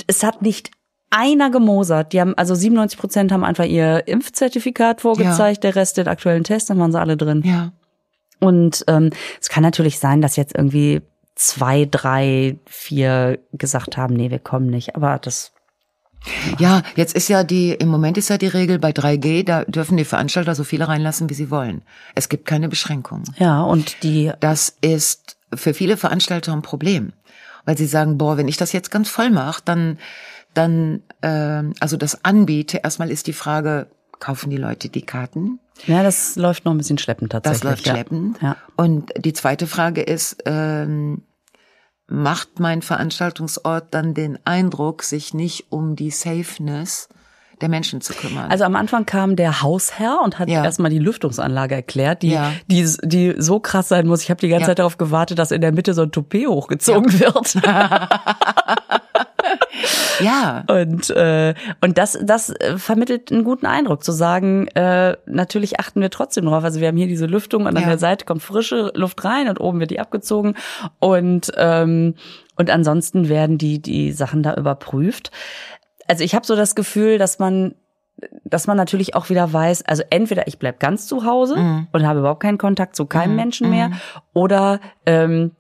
[0.08, 0.72] Es hat nicht
[1.10, 2.12] einer gemosert.
[2.14, 6.70] Die haben, also 97 Prozent haben einfach ihr Impfzertifikat vorgezeigt, der Rest den aktuellen Test,
[6.70, 7.42] dann waren sie alle drin.
[7.46, 7.72] Ja.
[8.40, 9.10] Und ähm,
[9.42, 11.02] es kann natürlich sein, dass jetzt irgendwie
[11.40, 14.98] zwei, drei, vier gesagt haben, nee, wir kommen nicht.
[14.98, 15.54] Aber das
[16.58, 19.96] Ja, jetzt ist ja die, im Moment ist ja die Regel bei 3G, da dürfen
[19.96, 21.82] die Veranstalter so viele reinlassen, wie sie wollen.
[22.14, 23.24] Es gibt keine Beschränkungen.
[23.38, 27.14] Ja, und die, Das ist für viele Veranstalter ein Problem,
[27.64, 29.98] weil sie sagen, boah, wenn ich das jetzt ganz voll mache, dann,
[30.54, 32.82] dann, ähm, also das anbiete.
[32.84, 33.88] Erstmal ist die Frage,
[34.20, 35.60] kaufen die Leute die Karten?
[35.88, 37.62] ja, das läuft noch ein bisschen schleppend tatsächlich.
[37.62, 38.42] Das läuft schleppend.
[38.42, 38.58] Ja.
[38.76, 41.22] Und die zweite Frage ist, ähm,
[42.10, 47.10] macht mein Veranstaltungsort dann den Eindruck, sich nicht um die Safeness
[47.62, 48.50] der Menschen zu kümmern?
[48.50, 50.64] Also am Anfang kam der Hausherr und hat Ja.
[50.64, 52.52] erstmal die Lüftungsanlage erklärt, die, Ja.
[52.68, 54.22] die, die so krass sein muss.
[54.24, 54.68] Ich habe die ganze Ja.
[54.68, 57.58] Zeit darauf gewartet, dass in der Mitte so ein Toupet hochgezogen wird.
[60.22, 65.80] ja, Und, äh, und das, das äh, vermittelt einen guten Eindruck, zu sagen, äh, natürlich
[65.80, 66.64] achten wir trotzdem drauf.
[66.64, 67.90] Also wir haben hier diese Lüftung und an Ja.
[67.90, 70.56] der Seite kommt frische Luft rein und oben wird die abgezogen.
[71.00, 72.16] Und, ähm,
[72.56, 75.32] und ansonsten werden die, die Sachen da überprüft.
[76.08, 77.76] Also ich habe so das Gefühl, dass man
[78.44, 81.56] dass man natürlich auch wieder weiß, also entweder ich bleib ganz zu Hause
[81.94, 83.92] und habe überhaupt keinen Kontakt zu keinem Menschen mehr,
[84.34, 85.52] oder ähm,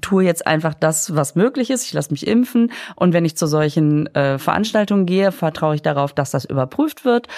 [0.00, 1.84] tue jetzt einfach das, was möglich ist.
[1.84, 6.12] Ich lasse mich impfen und wenn ich zu solchen äh, Veranstaltungen gehe, vertraue ich darauf,
[6.12, 7.28] dass das überprüft wird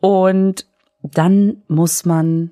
[0.00, 0.66] und
[1.02, 2.50] dann muss man,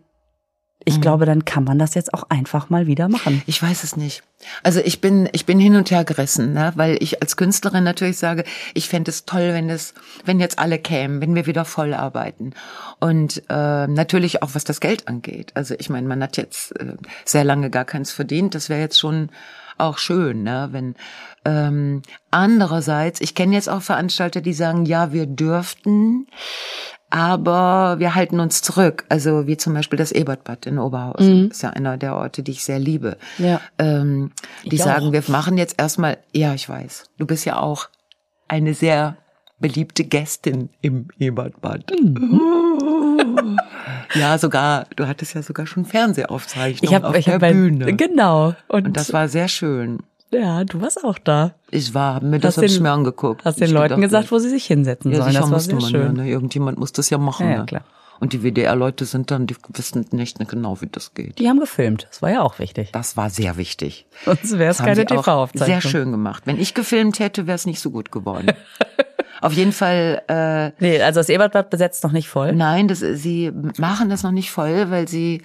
[0.89, 3.43] ich glaube, dann kann man das jetzt auch einfach mal wieder machen.
[3.47, 4.23] Ich weiß es nicht.
[4.63, 6.73] Also ich bin, ich bin hin und her gerissen, ne?
[6.77, 10.79] weil ich als Künstlerin natürlich sage, ich fände es toll, wenn es, wenn jetzt alle
[10.79, 12.55] kämen, wenn wir wieder voll arbeiten.
[13.01, 15.53] Und äh, natürlich auch was das Geld angeht.
[15.55, 18.55] Also ich meine, man hat jetzt äh, sehr lange gar keins verdient.
[18.55, 19.29] Das wäre jetzt schon
[19.77, 20.69] auch schön, ne?
[20.73, 20.95] wenn
[21.45, 26.27] ähm, andererseits, ich kenne jetzt auch Veranstalter, die sagen, ja, wir dürften,
[27.11, 29.05] aber wir halten uns zurück.
[29.09, 31.45] Also wie zum Beispiel das Ebertbad in Oberhausen.
[31.45, 31.51] Mhm.
[31.51, 33.17] ist ja einer der Orte, die ich sehr liebe.
[33.39, 33.61] Ja.
[33.79, 34.33] Ähm,
[34.65, 35.13] die Ich sagen, auch.
[35.13, 37.89] wir machen jetzt erstmal, ja, ich weiß, du bist ja auch
[38.49, 39.17] eine sehr
[39.61, 41.91] beliebte Gästin im Ebertbad.
[42.01, 42.41] Mhm.
[44.15, 47.95] Ja, sogar, du hattest ja sogar schon Fernsehaufzeichnungen Ich habe auf ich der hab Bühne.
[47.97, 49.99] genau und, Und das war sehr schön.
[50.31, 51.55] Ja, du warst auch da.
[51.71, 53.45] Ich war, hab mir das Hast den- mir angeguckt.
[53.45, 55.35] Hast den Ich Leuten gedacht, gesagt, wo sie sich hinsetzen ja, sollen.
[55.35, 56.17] Das war sehr man schön.
[56.17, 56.29] ja, ne?
[56.29, 57.47] Irgendjemand muss das ja machen.
[57.47, 57.67] Ja, ja, ne?
[57.67, 57.85] klar.
[58.21, 61.39] Und die WDR-Leute sind dann, die wissen nicht genau, wie das geht.
[61.39, 62.09] Die haben gefilmt.
[62.11, 62.91] Das war ja auch wichtig.
[62.91, 64.07] Das war sehr wichtig.
[64.25, 65.81] Sonst wäre es keine TV-Aufzeichnung.
[65.81, 66.43] Sehr schön gemacht.
[66.45, 68.49] Wenn ich gefilmt hätte, wäre es nicht so gut geworden.
[69.41, 72.53] Auf jeden Fall, äh, Nee, also das Ebertbad besetzt noch nicht voll.
[72.55, 75.43] nein, das, sie machen das noch nicht voll, weil sie,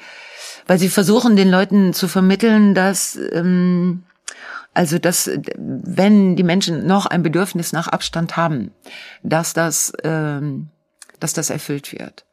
[0.66, 4.02] weil sie versuchen, den Leuten zu vermitteln, dass, ähm,
[4.74, 8.72] also, dass, wenn die Menschen noch ein Bedürfnis nach Abstand haben,
[9.24, 10.70] dass das, ähm,
[11.20, 12.26] dass das erfüllt wird.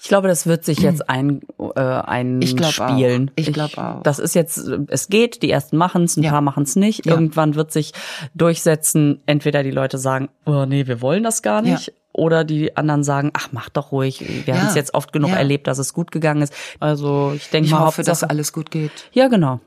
[0.00, 1.42] Ich glaube, das wird sich jetzt ein,
[1.76, 3.28] äh, Ich glaub einspielen.
[3.28, 3.32] auch.
[3.36, 4.02] Ich glaub auch.
[4.02, 4.56] Das ist jetzt,
[4.88, 6.30] es geht, die ersten machen's, ein Ja.
[6.30, 7.04] paar machen's nicht.
[7.04, 7.12] Ja.
[7.12, 7.92] Irgendwann wird sich
[8.34, 11.88] durchsetzen, entweder die Leute sagen, oh nee, wir wollen das gar nicht.
[11.88, 11.92] Ja.
[12.14, 14.24] Oder die anderen sagen, ach, mach doch ruhig.
[14.46, 16.52] Wir haben es jetzt oft genug erlebt, dass es gut gegangen ist.
[16.80, 18.90] Also ich denke Ich mal, hoffe, dass Hauptsache- alles gut geht.
[19.12, 19.60] Ja, genau.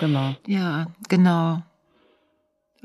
[0.00, 0.34] Genau.
[0.46, 1.62] Ja, genau.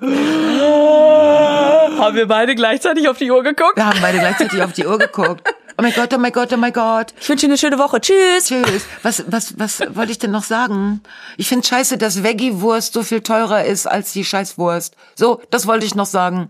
[1.99, 3.77] Haben wir beide gleichzeitig auf die Uhr geguckt?
[3.77, 5.47] Wir haben beide gleichzeitig auf die Uhr geguckt.
[5.77, 7.13] Oh mein Gott, oh mein Gott, oh mein Gott.
[7.19, 7.99] Ich wünsche Ihnen eine schöne Woche.
[8.01, 8.45] Tschüss.
[8.47, 8.85] Tschüss.
[9.01, 11.01] Was, was, was wollte ich denn noch sagen?
[11.37, 14.95] Ich finde scheiße, dass Veggie-Wurst so viel teurer ist als die Scheißwurst.
[15.15, 16.49] So, das wollte ich noch sagen.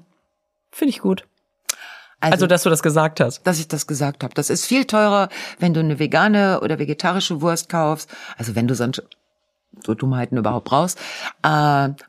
[0.72, 1.24] Finde ich gut.
[2.20, 3.44] Also, Also, dass du das gesagt hast.
[3.46, 4.34] dass ich das gesagt habe.
[4.34, 8.10] Das ist viel teurer, wenn du eine vegane oder vegetarische Wurst kaufst.
[8.38, 9.04] Also wenn du sonst
[9.86, 11.00] so Dummheiten überhaupt brauchst,
[11.44, 11.48] äh,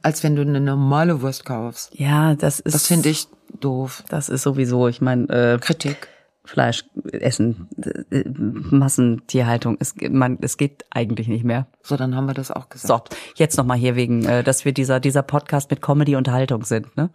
[0.03, 1.99] als wenn du eine normale Wurst kaufst.
[1.99, 2.75] Ja, das ist.
[2.75, 3.29] Das finde ich
[3.61, 4.05] doof.
[4.09, 6.09] Das ist sowieso, ich meine, äh, Kritik.
[6.47, 7.69] Fleisch essen,
[8.11, 11.69] äh, Massentierhaltung, es, man, es geht eigentlich nicht mehr.
[11.83, 13.15] So, dann haben wir das auch gesagt.
[13.15, 17.09] So, jetzt nochmal hier wegen, äh, dass wir dieser, dieser Podcast mit Comedy-Unterhaltung sind, ne?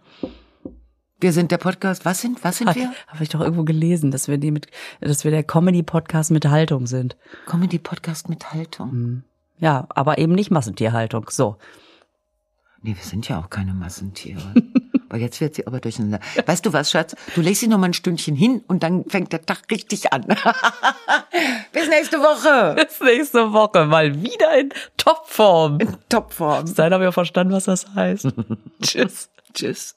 [1.20, 2.04] Wir sind der Podcast.
[2.06, 2.90] Was sind, was sind wir?
[3.06, 4.66] Habe ich doch irgendwo gelesen, dass wir die mit,
[5.00, 7.16] dass wir der Comedy-Podcast mit Haltung sind.
[7.46, 9.22] Comedy-Podcast mit Haltung.
[9.60, 11.26] Ja, aber eben nicht Massentierhaltung.
[11.30, 11.56] So.
[12.82, 14.54] Nee, wir sind ja auch keine Massentiere.
[15.10, 16.20] Weil jetzt wird sie aber durcheinander.
[16.46, 17.16] Weißt du was, Schatz?
[17.34, 20.24] Du legst sie noch mal ein Stündchen hin und dann fängt der Tag richtig an.
[21.72, 22.76] Bis nächste Woche.
[22.76, 25.78] Bis nächste Woche mal wieder in Topform.
[26.08, 26.72] Topform.
[26.76, 28.28] Dann haben wir verstanden, was das heißt.
[28.82, 29.30] Tschüss.
[29.52, 29.96] Tschüss.